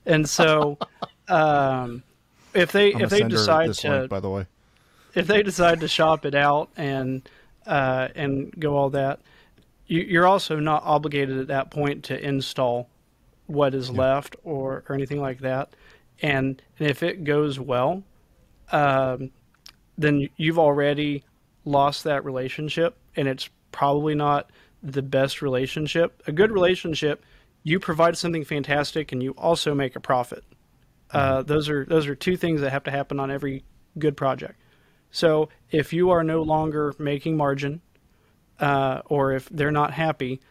And 0.06 0.30
so, 0.30 0.78
um, 1.28 2.04
if 2.54 2.72
they 2.72 2.94
if 2.94 3.10
they 3.10 3.24
decide 3.24 3.74
to, 3.74 4.00
link, 4.00 4.10
by 4.10 4.20
the 4.20 4.30
way, 4.30 4.46
if 5.18 5.28
they 5.28 5.42
decide 5.42 5.80
to 5.80 5.88
shop 5.88 6.26
it 6.26 6.36
out 6.36 6.70
and 6.78 7.28
uh, 7.66 8.08
and 8.16 8.54
go 8.58 8.78
all 8.78 8.92
that, 8.92 9.20
you, 9.88 10.22
are 10.22 10.28
also 10.28 10.60
not 10.60 10.84
obligated 10.86 11.40
at 11.40 11.48
that 11.48 11.72
point 11.72 12.06
to 12.06 12.26
install 12.26 12.88
what 13.48 13.74
is 13.74 13.90
left 13.90 14.36
or 14.44 14.84
or 14.88 14.96
anything 14.96 15.20
like 15.20 15.40
that. 15.40 15.74
And, 16.22 16.62
and 16.80 16.90
if 16.90 17.04
it 17.04 17.24
goes 17.24 17.60
well, 17.60 18.04
um, 18.72 19.32
then 19.98 20.30
you've 20.38 20.60
already 20.60 21.24
lost 21.66 22.04
that 22.06 22.24
relationship, 22.24 22.96
and 23.16 23.28
it's 23.28 23.50
probably 23.72 24.16
not 24.16 24.50
the 24.82 25.02
best 25.02 25.42
relationship. 25.42 26.22
A 26.28 26.32
good 26.32 26.52
relationship, 26.52 27.24
you 27.64 27.80
provide 27.80 28.18
something 28.18 28.46
fantastic 28.46 29.12
and 29.12 29.22
you 29.22 29.32
also 29.32 29.74
make 29.74 29.96
a 29.96 30.00
profit. 30.00 30.44
Uh, 31.12 31.38
mm-hmm. 31.38 31.48
those 31.48 31.70
are 31.70 31.86
those 31.86 32.08
are 32.08 32.16
two 32.16 32.38
things 32.38 32.62
that 32.62 32.72
have 32.72 32.84
to 32.84 32.92
happen 32.92 33.20
on 33.20 33.32
every 33.32 33.64
good 33.98 34.16
project. 34.16 34.60
So 35.12 35.50
if 35.72 35.94
you 35.94 36.10
are 36.12 36.24
no 36.24 36.42
longer 36.42 36.94
making 36.98 37.38
margin, 37.38 37.82
uh, 38.60 39.02
or 39.06 39.34
if 39.34 39.50
they're 39.50 39.72
not 39.72 39.94
happy, 39.94 40.42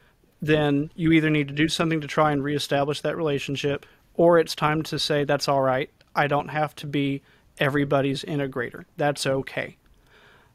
then 0.41 0.91
you 0.95 1.13
either 1.13 1.31
need 1.31 1.49
to 1.49 1.55
do 1.55 1.69
something 1.69 2.01
to 2.01 2.07
try 2.07 2.33
and 2.33 2.43
reestablish 2.43 3.01
that 3.01 3.17
relationship, 3.17 3.87
or 4.15 4.39
it's 4.39 4.55
time 4.55 4.83
to 4.85 4.99
say 4.99 5.25
that's 5.25 5.49
all 5.49 5.63
right. 5.63 5.91
I 6.15 6.27
don't 6.27 6.49
have 6.49 6.75
to 6.77 6.87
be 6.87 7.23
everybody's 7.59 8.23
integrator. 8.23 8.85
That's 8.97 9.27
okay. 9.27 9.77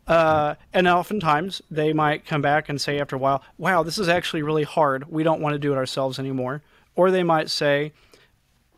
Uh, 0.07 0.55
and 0.73 0.87
oftentimes 0.87 1.61
they 1.69 1.93
might 1.93 2.25
come 2.25 2.41
back 2.41 2.69
and 2.69 2.81
say 2.81 2.99
after 2.99 3.15
a 3.15 3.19
while, 3.19 3.43
wow, 3.57 3.83
this 3.83 3.97
is 3.97 4.09
actually 4.09 4.41
really 4.41 4.63
hard. 4.63 5.09
We 5.09 5.23
don't 5.23 5.41
want 5.41 5.53
to 5.53 5.59
do 5.59 5.71
it 5.73 5.77
ourselves 5.77 6.19
anymore. 6.19 6.63
Or 6.95 7.11
they 7.11 7.23
might 7.23 7.49
say 7.49 7.93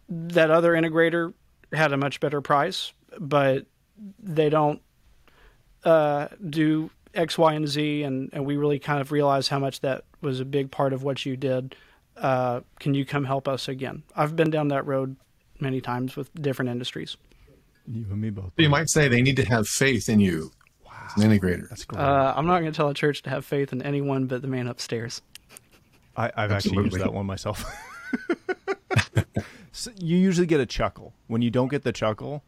that 0.10 0.52
other 0.52 0.74
integrator 0.74 1.34
had 1.72 1.94
a 1.94 1.98
much 1.98 2.20
better 2.20 2.42
price, 2.42 2.94
but 3.20 3.66
they 4.20 4.50
don't 4.50 4.82
uh, 5.86 6.28
do 6.50 6.90
X, 7.14 7.38
Y, 7.38 7.54
and 7.54 7.68
Z. 7.68 8.04
And, 8.04 8.30
and 8.34 8.46
we 8.46 8.58
really 8.58 8.80
kind 8.80 9.02
of 9.02 9.12
realize 9.12 9.48
how 9.48 9.60
much 9.60 9.82
that 9.82 10.04
was 10.22 10.40
a 10.40 10.46
big 10.46 10.72
part 10.72 10.94
of 10.94 11.04
what 11.04 11.26
you 11.26 11.38
did. 11.38 11.76
uh, 12.18 12.62
can 12.80 12.94
you 12.94 13.06
come 13.06 13.26
help 13.26 13.48
us 13.48 13.68
again? 13.68 14.04
I've 14.16 14.36
been 14.36 14.50
down 14.50 14.70
that 14.70 14.86
road 14.86 15.16
many 15.60 15.82
times 15.82 16.16
with 16.16 16.34
different 16.42 16.70
industries. 16.70 17.18
You 17.88 18.06
and 18.10 18.22
me 18.22 18.30
both. 18.30 18.52
You 18.58 18.70
might 18.70 18.90
say 18.90 19.08
they 19.08 19.22
need 19.22 19.38
to 19.38 19.46
have 19.46 19.68
faith 19.68 20.08
in 20.10 20.20
you 20.20 20.52
wow. 20.86 20.92
as 21.16 21.24
an 21.24 21.30
integrator. 21.30 21.68
That's 21.70 21.86
great. 21.86 22.02
Uh, 22.02 22.34
I'm 22.36 22.46
not 22.46 22.60
going 22.60 22.72
to 22.72 22.76
tell 22.76 22.90
a 22.90 22.94
church 22.94 23.24
to 23.24 23.30
have 23.30 23.46
faith 23.46 23.74
in 23.74 23.82
anyone 23.82 24.26
but 24.26 24.42
the 24.42 24.48
man 24.48 24.68
upstairs. 24.68 25.22
I, 26.16 26.32
have 26.36 26.52
actually 26.52 26.84
used 26.84 27.00
that 27.00 27.14
one 27.14 27.26
myself. 27.26 27.66
so 29.72 29.92
you 29.98 30.18
usually 30.18 30.48
get 30.48 30.60
a 30.60 30.66
chuckle. 30.66 31.14
When 31.28 31.42
you 31.42 31.50
don't 31.50 31.70
get 31.70 31.84
the 31.84 31.92
chuckle, 31.92 32.44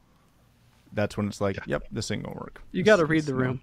that's 0.95 1.17
when 1.17 1.27
it's 1.27 1.41
like, 1.41 1.59
yep, 1.67 1.85
this 1.91 2.09
ain't 2.09 2.23
going 2.23 2.35
to 2.35 2.41
work. 2.41 2.61
You 2.71 2.83
got 2.83 2.97
to 2.97 3.05
read 3.05 3.25
the 3.25 3.35
room. 3.35 3.61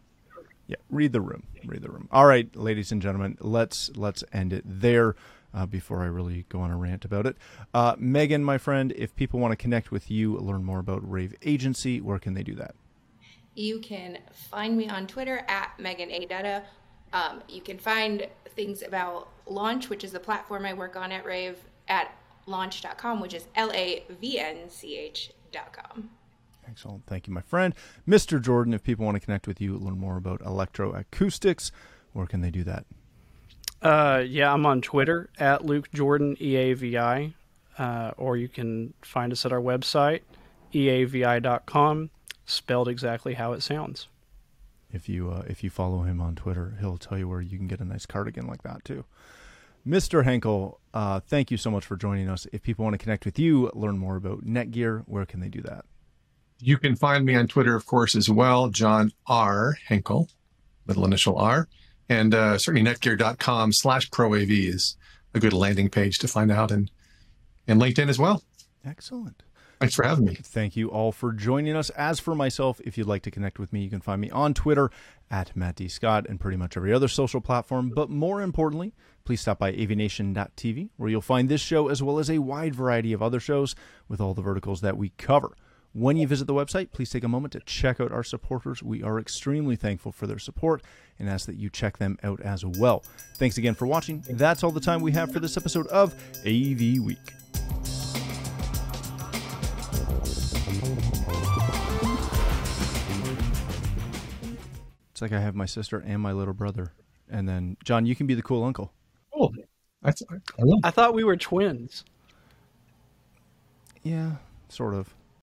Yeah, 0.69 0.77
read 0.91 1.13
the 1.13 1.21
room. 1.21 1.43
Read 1.67 1.83
the 1.83 1.91
room. 1.91 2.09
All 2.13 2.27
right, 2.27 2.55
ladies 2.55 2.93
and 2.93 3.03
gentlemen, 3.03 3.37
let's 3.41 3.91
let's 3.97 4.23
end 4.33 4.53
it 4.53 4.63
there 4.65 5.17
uh, 5.55 5.67
before 5.67 6.03
I 6.03 6.07
really 6.07 6.47
go 6.49 6.61
on 6.61 6.71
a 6.71 6.77
rant 6.77 7.05
about 7.05 7.27
it. 7.27 7.37
Uh, 7.75 7.95
Megan, 7.99 8.45
my 8.45 8.59
friend, 8.59 8.93
if 8.97 9.15
people 9.17 9.41
want 9.41 9.53
to 9.53 9.57
connect 9.57 9.91
with 9.91 10.11
you, 10.11 10.37
learn 10.39 10.65
more 10.65 10.79
about 10.79 11.09
Rave 11.09 11.35
Agency, 11.43 12.01
where 12.01 12.19
can 12.19 12.35
they 12.35 12.43
do 12.43 12.55
that? 12.55 12.75
You 13.55 13.81
can 13.81 14.19
find 14.33 14.77
me 14.77 14.89
on 14.89 15.07
Twitter 15.07 15.45
at 15.49 15.79
Megan 15.79 16.11
A. 16.11 16.27
Dutta. 16.27 16.63
Um, 17.13 17.43
you 17.49 17.61
can 17.61 17.79
find 17.79 18.27
things 18.57 18.83
about 18.83 19.29
Launch, 19.47 19.91
which 19.91 20.05
is 20.05 20.13
the 20.13 20.21
platform 20.21 20.65
I 20.65 20.73
work 20.73 20.97
on 20.97 21.13
at 21.13 21.27
Rave, 21.27 21.59
at 21.89 22.15
launch.com, 22.47 23.21
which 23.21 23.35
is 23.35 23.47
L 23.55 23.71
A 23.73 24.05
V 24.09 24.39
N 24.39 24.71
C 24.71 24.97
H.com. 24.97 26.11
Excellent. 26.73 27.05
Thank 27.07 27.27
you, 27.27 27.35
my 27.35 27.43
friend. 27.43 27.75
Mr. 28.09 28.41
Jordan, 28.41 28.73
if 28.73 28.83
people 28.83 29.05
want 29.05 29.17
to 29.17 29.21
connect 29.21 29.47
with 29.47 29.61
you, 29.61 29.77
learn 29.77 29.99
more 29.99 30.17
about 30.17 30.41
electroacoustics, 30.41 31.71
where 32.15 32.27
can 32.27 32.41
they 32.41 32.51
do 32.51 32.65
that? 32.65 32.87
Uh, 33.83 34.23
yeah, 34.27 34.53
I'm 34.53 34.65
on 34.65 34.81
Twitter 34.81 35.29
at 35.39 35.67
Luke 35.67 35.91
Jordan 35.93 36.37
EAVI, 36.37 37.35
uh, 37.79 38.13
or 38.17 38.37
you 38.37 38.49
can 38.49 38.95
find 39.03 39.33
us 39.33 39.45
at 39.45 39.53
our 39.53 39.61
website, 39.61 40.21
eavi.com, 40.73 42.11
spelled 42.47 42.89
exactly 42.89 43.35
how 43.35 43.53
it 43.53 43.63
sounds. 43.63 44.09
If 44.91 45.09
you 45.09 45.31
uh, 45.31 45.43
if 45.47 45.65
you 45.65 45.71
follow 45.71 46.03
him 46.03 46.21
on 46.21 46.35
Twitter, 46.37 46.77
he'll 46.81 46.99
tell 46.99 47.19
you 47.19 47.29
where 47.29 47.41
you 47.41 47.57
can 47.59 47.67
get 47.67 47.81
a 47.81 47.85
nice 47.85 48.07
cardigan 48.07 48.47
like 48.47 48.63
that 48.63 48.85
too. 48.85 49.05
Mr. 49.87 50.25
Henkel, 50.25 50.79
uh, 50.95 51.21
thank 51.21 51.51
you 51.51 51.57
so 51.57 51.71
much 51.71 51.85
for 51.85 51.97
joining 51.97 52.29
us. 52.29 52.47
If 52.53 52.63
people 52.63 52.85
want 52.85 52.95
to 52.95 52.99
connect 52.99 53.25
with 53.25 53.39
you, 53.39 53.71
learn 53.75 53.99
more 53.99 54.17
about 54.17 54.45
Netgear, 54.45 55.03
where 55.07 55.27
can 55.27 55.41
they 55.41 55.49
do 55.49 55.61
that? 55.63 55.85
You 56.65 56.79
can 56.79 56.95
find 56.95 57.25
me 57.25 57.35
on 57.35 57.49
Twitter, 57.49 57.75
of 57.75 57.87
course, 57.87 58.15
as 58.15 58.31
well, 58.31 58.69
John 58.69 59.11
R. 59.27 59.77
Henkel, 59.89 60.29
middle 60.87 61.05
initial 61.05 61.37
R. 61.37 61.67
And 62.09 62.33
uh, 62.33 62.57
certainly 62.57 62.89
netgear.com 62.89 63.73
slash 63.73 64.09
proav 64.11 64.47
is 64.49 64.97
a 65.35 65.41
good 65.41 65.53
landing 65.53 65.89
page 65.89 66.19
to 66.19 66.29
find 66.29 66.53
out 66.53 66.71
and, 66.71 66.89
and 67.67 67.81
LinkedIn 67.83 68.09
as 68.09 68.17
well. 68.17 68.45
Excellent. 68.85 69.43
Thanks 69.81 69.97
for 69.97 70.05
having 70.05 70.27
me. 70.27 70.37
Thank 70.37 70.77
you 70.77 70.89
all 70.89 71.11
for 71.11 71.33
joining 71.33 71.75
us. 71.75 71.91
As 71.91 72.21
for 72.21 72.37
myself, 72.37 72.81
if 72.85 72.97
you'd 72.97 73.09
like 73.09 73.23
to 73.23 73.33
connect 73.33 73.59
with 73.59 73.73
me, 73.73 73.83
you 73.83 73.91
can 73.91 74.01
find 74.01 74.21
me 74.21 74.31
on 74.31 74.55
Twitter 74.55 74.93
at 75.33 75.57
Matt 75.57 75.75
D. 75.75 75.89
Scott 75.89 76.27
and 76.29 76.39
pretty 76.39 76.57
much 76.57 76.77
every 76.77 76.93
other 76.93 77.09
social 77.09 77.41
platform. 77.41 77.91
But 77.93 78.09
more 78.09 78.41
importantly, 78.41 78.93
please 79.25 79.41
stop 79.41 79.59
by 79.59 79.73
avnation.tv 79.73 80.91
where 80.97 81.11
you'll 81.11 81.23
find 81.23 81.49
this 81.49 81.61
show 81.61 81.89
as 81.89 82.05
well 82.05 82.21
as 82.21 82.31
a 82.31 82.39
wide 82.39 82.77
variety 82.77 83.13
of 83.13 83.21
other 83.21 83.41
shows 83.41 83.75
with 84.07 84.21
all 84.21 84.33
the 84.33 84.43
verticals 84.43 84.81
that 84.83 84.97
we 84.97 85.09
cover. 85.19 85.57
When 85.95 86.17
you 86.17 86.27
visit 86.27 86.47
the 86.47 86.55
website, 86.55 86.91
please 86.91 87.11
take 87.11 87.23
a 87.23 87.29
moment 87.29 87.53
to 87.53 87.61
check 87.61 88.01
out 88.01 88.13
our 88.13 88.23
supporters. 88.23 88.83
We 88.83 89.03
are 89.03 89.21
extremely 89.21 89.77
thankful 89.77 90.11
for 90.11 90.27
their 90.27 90.39
support 90.39 90.81
and 91.19 91.29
ask 91.29 91.45
that 91.45 91.57
you 91.57 91.69
check 91.69 91.99
them 91.99 92.19
out 92.23 92.41
as 92.41 92.65
well. 92.65 93.05
Thanks 93.37 93.59
again 93.59 93.75
for 93.75 93.87
watching. 93.87 94.25
That's 94.31 94.65
all 94.65 94.71
the 94.71 94.81
time 94.81 95.03
we 95.03 95.13
have 95.13 95.31
for 95.31 95.39
this 95.39 95.59
episode 95.59 95.87
of 95.89 96.15
AV 96.47 96.99
Week. 96.99 97.19
It's 105.11 105.21
like 105.21 105.33
I 105.33 105.41
have 105.41 105.55
my 105.55 105.67
sister 105.67 105.99
and 105.99 106.23
my 106.23 106.33
little 106.33 106.55
brother. 106.55 106.95
And 107.29 107.47
then, 107.47 107.77
John, 107.85 108.07
you 108.07 108.17
can 108.17 108.27
be 108.27 108.33
the 108.33 108.43
cool 108.43 108.65
uncle. 108.65 108.95
Oh, 109.35 109.53
I, 110.03 110.09
I, 110.09 110.35
I 110.85 110.91
thought 110.91 111.13
we 111.13 111.23
were 111.23 111.37
twins. 111.37 112.05
Yeah, 114.03 114.37
sort 114.71 114.95
of. 114.95 115.15